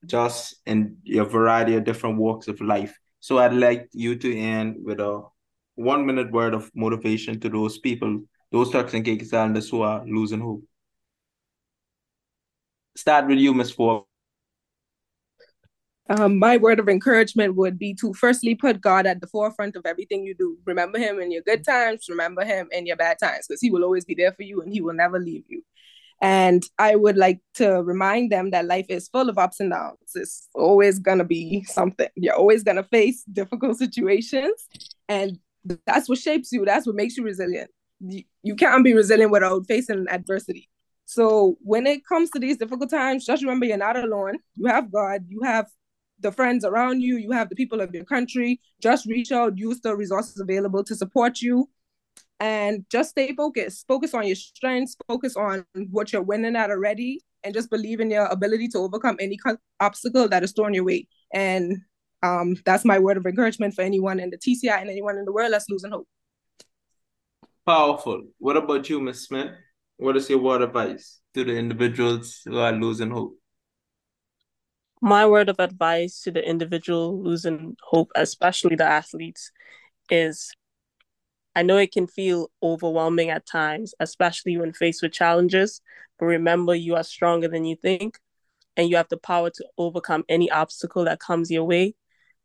just 0.04 0.56
in 0.66 0.96
a 1.14 1.24
variety 1.24 1.76
of 1.76 1.84
different 1.84 2.18
walks 2.18 2.48
of 2.48 2.60
life. 2.60 2.98
So 3.20 3.38
I'd 3.38 3.52
like 3.52 3.88
you 3.92 4.16
to 4.16 4.38
end 4.38 4.76
with 4.82 4.98
a 4.98 5.22
one 5.74 6.06
minute 6.06 6.32
word 6.32 6.54
of 6.54 6.70
motivation 6.74 7.38
to 7.40 7.48
those 7.48 7.78
people, 7.78 8.22
those 8.50 8.70
Turks 8.70 8.94
and 8.94 9.04
Caicos 9.04 9.68
who 9.68 9.82
are 9.82 10.04
losing 10.06 10.40
hope. 10.40 10.64
Start 12.96 13.28
with 13.28 13.38
you, 13.38 13.54
Ms. 13.54 13.70
Ford. 13.70 14.04
Um, 16.08 16.40
my 16.40 16.56
word 16.56 16.80
of 16.80 16.88
encouragement 16.88 17.54
would 17.54 17.78
be 17.78 17.94
to 17.94 18.12
firstly 18.14 18.56
put 18.56 18.80
God 18.80 19.06
at 19.06 19.20
the 19.20 19.28
forefront 19.28 19.76
of 19.76 19.86
everything 19.86 20.24
you 20.24 20.34
do. 20.34 20.58
Remember 20.66 20.98
Him 20.98 21.20
in 21.20 21.30
your 21.30 21.42
good 21.42 21.64
times, 21.64 22.06
remember 22.08 22.44
Him 22.44 22.68
in 22.72 22.84
your 22.84 22.96
bad 22.96 23.18
times, 23.20 23.46
because 23.46 23.60
He 23.60 23.70
will 23.70 23.84
always 23.84 24.04
be 24.04 24.16
there 24.16 24.32
for 24.32 24.42
you 24.42 24.60
and 24.60 24.72
He 24.72 24.80
will 24.80 24.94
never 24.94 25.20
leave 25.20 25.44
you. 25.46 25.62
And 26.20 26.62
I 26.78 26.96
would 26.96 27.16
like 27.16 27.40
to 27.54 27.82
remind 27.82 28.30
them 28.30 28.50
that 28.50 28.66
life 28.66 28.86
is 28.88 29.08
full 29.08 29.28
of 29.30 29.38
ups 29.38 29.58
and 29.60 29.70
downs. 29.70 29.98
It's 30.14 30.48
always 30.54 30.98
going 30.98 31.18
to 31.18 31.24
be 31.24 31.64
something. 31.64 32.08
You're 32.14 32.36
always 32.36 32.62
going 32.62 32.76
to 32.76 32.82
face 32.84 33.24
difficult 33.32 33.78
situations. 33.78 34.68
And 35.08 35.38
that's 35.86 36.08
what 36.08 36.18
shapes 36.18 36.52
you. 36.52 36.64
That's 36.64 36.86
what 36.86 36.96
makes 36.96 37.16
you 37.16 37.24
resilient. 37.24 37.70
You, 38.00 38.24
you 38.42 38.54
can't 38.54 38.84
be 38.84 38.94
resilient 38.94 39.32
without 39.32 39.66
facing 39.66 40.06
adversity. 40.10 40.68
So 41.06 41.58
when 41.62 41.86
it 41.86 42.06
comes 42.06 42.30
to 42.30 42.38
these 42.38 42.56
difficult 42.56 42.90
times, 42.90 43.26
just 43.26 43.42
remember 43.42 43.66
you're 43.66 43.76
not 43.76 43.96
alone. 43.96 44.38
You 44.54 44.66
have 44.66 44.92
God, 44.92 45.24
you 45.28 45.42
have 45.42 45.66
the 46.20 46.30
friends 46.30 46.64
around 46.64 47.00
you, 47.00 47.16
you 47.16 47.32
have 47.32 47.48
the 47.48 47.56
people 47.56 47.80
of 47.80 47.94
your 47.94 48.04
country. 48.04 48.60
Just 48.80 49.06
reach 49.06 49.32
out, 49.32 49.58
use 49.58 49.80
the 49.80 49.96
resources 49.96 50.38
available 50.38 50.84
to 50.84 50.94
support 50.94 51.40
you, 51.40 51.68
and 52.40 52.84
just 52.90 53.10
stay 53.10 53.34
focused. 53.34 53.86
Focus 53.86 54.14
on 54.14 54.26
your 54.26 54.36
strengths, 54.36 54.96
focus 55.06 55.36
on 55.36 55.64
what 55.90 56.12
you're 56.12 56.22
winning 56.22 56.56
at 56.56 56.70
already, 56.70 57.20
and 57.44 57.54
just 57.54 57.70
believe 57.70 58.00
in 58.00 58.10
your 58.10 58.26
ability 58.26 58.68
to 58.68 58.78
overcome 58.78 59.16
any 59.20 59.38
obstacle 59.78 60.28
that 60.28 60.42
is 60.42 60.52
thrown 60.52 60.74
your 60.74 60.84
way. 60.84 61.06
And 61.32 61.78
um, 62.22 62.56
that's 62.64 62.84
my 62.84 62.98
word 62.98 63.16
of 63.16 63.26
encouragement 63.26 63.74
for 63.74 63.82
anyone 63.82 64.18
in 64.18 64.30
the 64.30 64.38
TCI 64.38 64.80
and 64.80 64.90
anyone 64.90 65.18
in 65.18 65.24
the 65.24 65.32
world 65.32 65.52
that's 65.52 65.68
losing 65.68 65.92
hope. 65.92 66.08
Powerful. 67.66 68.24
What 68.38 68.56
about 68.56 68.88
you, 68.88 69.00
Ms. 69.00 69.26
Smith? 69.26 69.52
What 69.98 70.16
is 70.16 70.28
your 70.28 70.38
word 70.38 70.62
of 70.62 70.70
advice 70.70 71.20
to 71.34 71.44
the 71.44 71.56
individuals 71.56 72.40
who 72.44 72.58
are 72.58 72.72
losing 72.72 73.10
hope? 73.10 73.36
my 75.00 75.26
word 75.26 75.48
of 75.48 75.58
advice 75.58 76.20
to 76.22 76.30
the 76.30 76.46
individual 76.46 77.22
losing 77.22 77.76
hope, 77.82 78.10
especially 78.14 78.76
the 78.76 78.84
athletes, 78.84 79.50
is 80.10 80.52
I 81.54 81.62
know 81.62 81.78
it 81.78 81.92
can 81.92 82.06
feel 82.06 82.50
overwhelming 82.62 83.30
at 83.30 83.46
times, 83.46 83.94
especially 84.00 84.56
when 84.56 84.72
faced 84.72 85.02
with 85.02 85.12
challenges, 85.12 85.80
but 86.18 86.26
remember 86.26 86.74
you 86.74 86.94
are 86.94 87.02
stronger 87.02 87.48
than 87.48 87.64
you 87.64 87.76
think 87.76 88.18
and 88.76 88.88
you 88.88 88.96
have 88.96 89.08
the 89.08 89.16
power 89.16 89.50
to 89.50 89.64
overcome 89.76 90.24
any 90.28 90.50
obstacle 90.50 91.04
that 91.04 91.20
comes 91.20 91.50
your 91.50 91.64
way. 91.64 91.94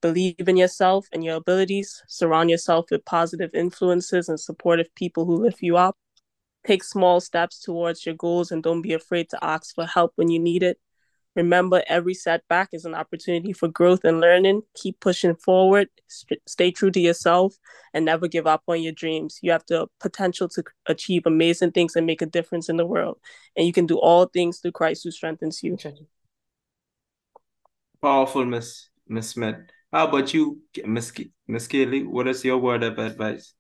Believe 0.02 0.36
in 0.48 0.58
yourself 0.58 1.08
and 1.14 1.24
your 1.24 1.36
abilities. 1.36 2.04
Surround 2.08 2.50
yourself 2.50 2.88
with 2.92 3.06
positive 3.06 3.52
influences 3.54 4.28
and 4.28 4.40
supportive 4.40 4.94
people 4.96 5.26
who 5.26 5.36
lift 5.36 5.62
you 5.62 5.78
up. 5.78 5.96
Take 6.66 6.84
small 6.84 7.20
steps 7.22 7.60
towards 7.60 8.06
your 8.06 8.16
goals 8.16 8.52
and 8.52 8.64
don't 8.64 8.82
be 8.82 8.94
afraid 8.94 9.30
to 9.30 9.44
ask 9.44 9.74
for 9.76 9.86
help 9.86 10.14
when 10.16 10.30
you 10.30 10.40
need 10.40 10.64
it. 10.64 10.80
Remember, 11.36 11.84
every 11.88 12.14
setback 12.14 12.70
is 12.72 12.86
an 12.86 12.96
opportunity 12.96 13.52
for 13.52 13.68
growth 13.68 14.04
and 14.04 14.22
learning. 14.22 14.62
Keep 14.76 15.00
pushing 15.02 15.36
forward, 15.36 15.90
st- 16.08 16.42
stay 16.48 16.72
true 16.72 16.92
to 16.92 17.00
yourself, 17.00 17.58
and 17.94 18.06
never 18.06 18.28
give 18.28 18.48
up 18.48 18.64
on 18.68 18.82
your 18.82 18.94
dreams. 18.94 19.40
You 19.42 19.52
have 19.52 19.64
the 19.68 19.88
potential 20.00 20.48
to 20.50 20.64
achieve 20.86 21.24
amazing 21.26 21.72
things 21.72 21.96
and 21.96 22.06
make 22.06 22.22
a 22.22 22.26
difference 22.26 22.70
in 22.70 22.78
the 22.78 22.86
world. 22.86 23.20
And 23.58 23.68
you 23.68 23.74
can 23.74 23.86
do 23.86 23.98
all 24.00 24.26
things 24.26 24.60
through 24.60 24.72
Christ 24.72 25.04
who 25.04 25.12
strengthens 25.12 25.62
you. 25.62 25.78
Powerful, 28.02 28.46
Miss 28.46 28.90
Miss 29.08 29.30
Smith. 29.30 29.58
How 29.92 30.08
about 30.08 30.34
you, 30.34 30.62
Miss 30.86 31.12
Miss 31.48 31.68
Kaylee? 31.68 32.06
What 32.06 32.28
is 32.28 32.44
your 32.46 32.58
word 32.58 32.84
of 32.84 32.98
advice? 32.98 33.54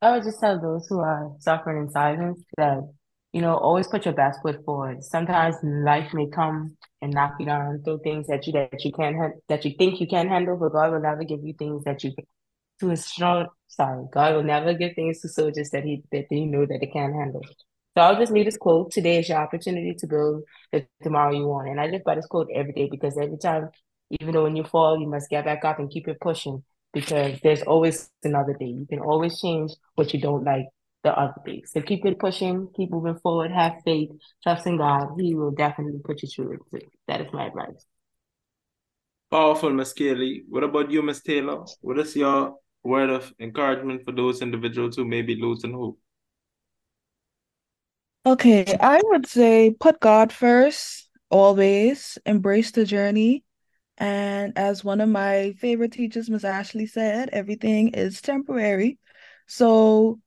I 0.00 0.12
would 0.12 0.24
just 0.24 0.40
tell 0.40 0.60
those 0.60 0.86
who 0.88 0.98
are 0.98 1.30
suffering 1.38 1.84
in 1.84 1.90
silence 1.90 2.42
that 2.56 2.80
you 3.32 3.40
know, 3.40 3.54
always 3.56 3.86
put 3.88 4.04
your 4.04 4.14
best 4.14 4.40
foot 4.42 4.64
forward. 4.64 5.02
Sometimes 5.02 5.56
life 5.62 6.12
may 6.12 6.28
come 6.28 6.76
and 7.00 7.12
knock 7.12 7.34
you 7.40 7.46
down, 7.46 7.82
throw 7.82 7.98
things 7.98 8.28
at 8.30 8.46
you 8.46 8.52
that 8.52 8.84
you 8.84 8.92
can't 8.92 9.16
ha- 9.16 9.38
that 9.48 9.64
you 9.64 9.72
think 9.78 10.00
you 10.00 10.06
can't 10.06 10.28
handle, 10.28 10.56
but 10.56 10.72
God 10.72 10.92
will 10.92 11.00
never 11.00 11.24
give 11.24 11.42
you 11.42 11.54
things 11.58 11.84
that 11.84 12.04
you 12.04 12.12
to 12.80 12.90
a 12.90 12.96
strong. 12.96 13.46
Sorry, 13.68 14.04
God 14.12 14.34
will 14.34 14.42
never 14.42 14.74
give 14.74 14.94
things 14.94 15.20
to 15.20 15.28
soldiers 15.28 15.70
that 15.70 15.84
he 15.84 16.02
that 16.12 16.26
they 16.30 16.44
know 16.44 16.66
that 16.66 16.78
they 16.80 16.86
can't 16.86 17.14
handle. 17.14 17.42
So 17.96 18.02
I'll 18.02 18.18
just 18.18 18.32
leave 18.32 18.46
this 18.46 18.56
quote. 18.58 18.90
Today 18.90 19.18
is 19.18 19.28
your 19.28 19.38
opportunity 19.38 19.94
to 19.98 20.06
build 20.06 20.42
the 20.72 20.86
tomorrow 21.02 21.32
you 21.34 21.46
want, 21.46 21.68
and 21.68 21.80
I 21.80 21.86
live 21.86 22.04
by 22.04 22.16
this 22.16 22.26
quote 22.26 22.48
every 22.54 22.72
day 22.72 22.88
because 22.90 23.16
every 23.16 23.38
time, 23.38 23.70
even 24.20 24.34
though 24.34 24.44
when 24.44 24.56
you 24.56 24.64
fall, 24.64 25.00
you 25.00 25.08
must 25.08 25.30
get 25.30 25.44
back 25.46 25.64
up 25.64 25.78
and 25.78 25.90
keep 25.90 26.06
it 26.08 26.20
pushing 26.20 26.62
because 26.92 27.38
there's 27.42 27.62
always 27.62 28.10
another 28.22 28.54
day. 28.58 28.66
You 28.66 28.86
can 28.88 29.00
always 29.00 29.40
change 29.40 29.72
what 29.94 30.12
you 30.12 30.20
don't 30.20 30.44
like 30.44 30.66
the 31.04 31.10
other 31.10 31.34
things. 31.44 31.70
So 31.72 31.80
keep 31.80 32.04
it 32.04 32.18
pushing, 32.18 32.68
keep 32.76 32.90
moving 32.90 33.18
forward, 33.18 33.50
have 33.50 33.74
faith, 33.84 34.10
trust 34.42 34.66
in 34.66 34.78
God. 34.78 35.08
He 35.18 35.34
will 35.34 35.50
definitely 35.50 36.00
put 36.04 36.22
you 36.22 36.28
through 36.28 36.58
it. 36.72 36.84
That 37.08 37.20
is 37.20 37.32
my 37.32 37.46
advice. 37.46 37.84
Powerful, 39.30 39.70
Miss 39.70 39.92
Kelly. 39.92 40.42
What 40.48 40.62
about 40.62 40.90
you, 40.90 41.02
Miss 41.02 41.22
Taylor? 41.22 41.64
What 41.80 41.98
is 41.98 42.14
your 42.14 42.56
word 42.84 43.10
of 43.10 43.32
encouragement 43.40 44.04
for 44.04 44.12
those 44.12 44.42
individuals 44.42 44.96
who 44.96 45.04
may 45.04 45.22
be 45.22 45.36
losing 45.36 45.72
hope? 45.72 45.98
Okay, 48.24 48.76
I 48.80 49.00
would 49.04 49.26
say 49.26 49.74
put 49.80 49.98
God 49.98 50.32
first, 50.32 51.10
always, 51.30 52.18
embrace 52.24 52.70
the 52.70 52.84
journey. 52.84 53.42
And 53.98 54.56
as 54.56 54.84
one 54.84 55.00
of 55.00 55.08
my 55.08 55.54
favorite 55.58 55.92
teachers, 55.92 56.30
Miss 56.30 56.44
Ashley, 56.44 56.86
said, 56.86 57.30
everything 57.32 57.88
is 57.88 58.20
temporary. 58.20 58.98
So 59.46 60.20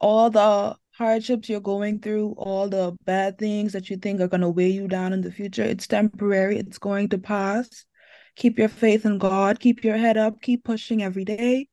all 0.00 0.30
the 0.30 0.76
hardships 0.92 1.48
you're 1.48 1.60
going 1.60 2.00
through, 2.00 2.34
all 2.38 2.68
the 2.68 2.96
bad 3.04 3.38
things 3.38 3.72
that 3.72 3.90
you 3.90 3.96
think 3.96 4.20
are 4.20 4.28
going 4.28 4.40
to 4.40 4.48
weigh 4.48 4.70
you 4.70 4.88
down 4.88 5.12
in 5.12 5.20
the 5.20 5.30
future, 5.30 5.62
it's 5.62 5.86
temporary, 5.86 6.58
it's 6.58 6.78
going 6.78 7.08
to 7.10 7.18
pass. 7.18 7.84
Keep 8.36 8.58
your 8.58 8.68
faith 8.68 9.06
in 9.06 9.18
God, 9.18 9.60
keep 9.60 9.82
your 9.82 9.96
head 9.96 10.16
up, 10.16 10.42
keep 10.42 10.64
pushing 10.64 11.02
every 11.02 11.24
day. 11.24 11.68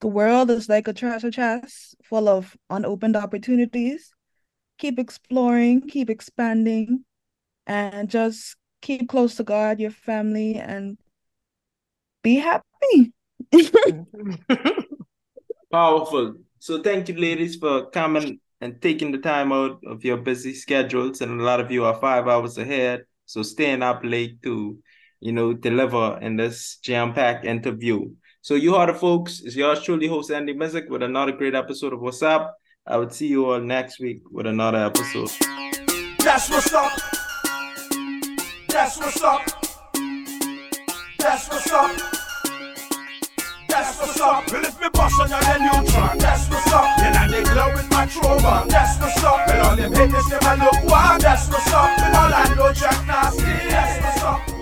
The 0.00 0.06
world 0.06 0.50
is 0.50 0.68
like 0.68 0.86
a 0.86 0.92
treasure 0.92 1.30
chest 1.30 1.96
full 2.04 2.28
of 2.28 2.56
unopened 2.70 3.16
opportunities. 3.16 4.12
Keep 4.78 5.00
exploring, 5.00 5.88
keep 5.88 6.08
expanding, 6.08 7.04
and 7.66 8.08
just 8.08 8.56
keep 8.80 9.08
close 9.08 9.34
to 9.36 9.42
God, 9.42 9.80
your 9.80 9.90
family, 9.90 10.54
and 10.54 10.96
be 12.22 12.36
happy. 12.36 13.12
Powerful. 15.72 16.36
So 16.60 16.82
thank 16.82 17.08
you, 17.08 17.14
ladies, 17.14 17.56
for 17.56 17.88
coming 17.90 18.40
and 18.60 18.82
taking 18.82 19.12
the 19.12 19.18
time 19.18 19.52
out 19.52 19.80
of 19.86 20.04
your 20.04 20.16
busy 20.16 20.54
schedules. 20.54 21.20
And 21.20 21.40
a 21.40 21.44
lot 21.44 21.60
of 21.60 21.70
you 21.70 21.84
are 21.84 21.94
five 21.94 22.26
hours 22.26 22.58
ahead. 22.58 23.04
So 23.26 23.42
staying 23.42 23.82
up 23.82 24.00
late 24.02 24.42
to, 24.42 24.78
you 25.20 25.32
know, 25.32 25.52
deliver 25.52 26.18
in 26.20 26.36
this 26.36 26.78
jam-packed 26.82 27.44
interview. 27.44 28.10
So 28.42 28.54
you 28.54 28.74
heard 28.74 28.88
it, 28.88 28.96
folks. 28.96 29.40
It's 29.40 29.56
yours 29.56 29.82
truly, 29.82 30.08
host 30.08 30.30
Andy 30.30 30.54
Music, 30.54 30.86
with 30.88 31.02
another 31.02 31.32
great 31.32 31.54
episode 31.54 31.92
of 31.92 32.00
What's 32.00 32.22
Up. 32.22 32.56
I 32.86 32.96
would 32.96 33.12
see 33.12 33.26
you 33.26 33.50
all 33.50 33.60
next 33.60 34.00
week 34.00 34.22
with 34.30 34.46
another 34.46 34.78
episode. 34.78 35.30
That's 36.18 36.50
what's 36.50 36.72
up. 36.72 36.92
That's 38.68 38.98
what's 38.98 39.22
up. 39.22 39.42
That's 41.18 41.48
what's 41.48 41.72
up 41.72 42.27
that's 43.78 44.00
what's 44.00 44.20
up. 44.20 44.50
Well, 44.50 44.64
if 44.64 44.80
me 44.80 44.88
bust 44.92 45.20
on 45.20 45.30
your 45.30 45.40
neutron, 45.40 46.18
that's 46.18 46.48
what's 46.50 46.72
up. 46.72 46.98
And 46.98 47.16
I 47.16 47.28
dig 47.28 47.46
low 47.54 47.72
with 47.74 47.90
my 47.90 48.06
trauma, 48.06 48.66
that's 48.68 49.00
what's 49.00 49.22
up. 49.24 49.48
And 49.48 49.60
all 49.60 49.76
them 49.76 49.92
haters 49.92 50.32
i 50.32 50.54
look 50.56 50.90
wild, 50.90 51.22
that's 51.22 51.48
what's 51.48 51.72
up. 51.72 51.98
And 52.00 52.16
all 52.16 52.32
I 52.34 52.54
know 52.54 52.72
Jack 52.72 53.06
Nasty, 53.06 53.42
that's 53.70 54.02
what's 54.02 54.22
up. 54.22 54.57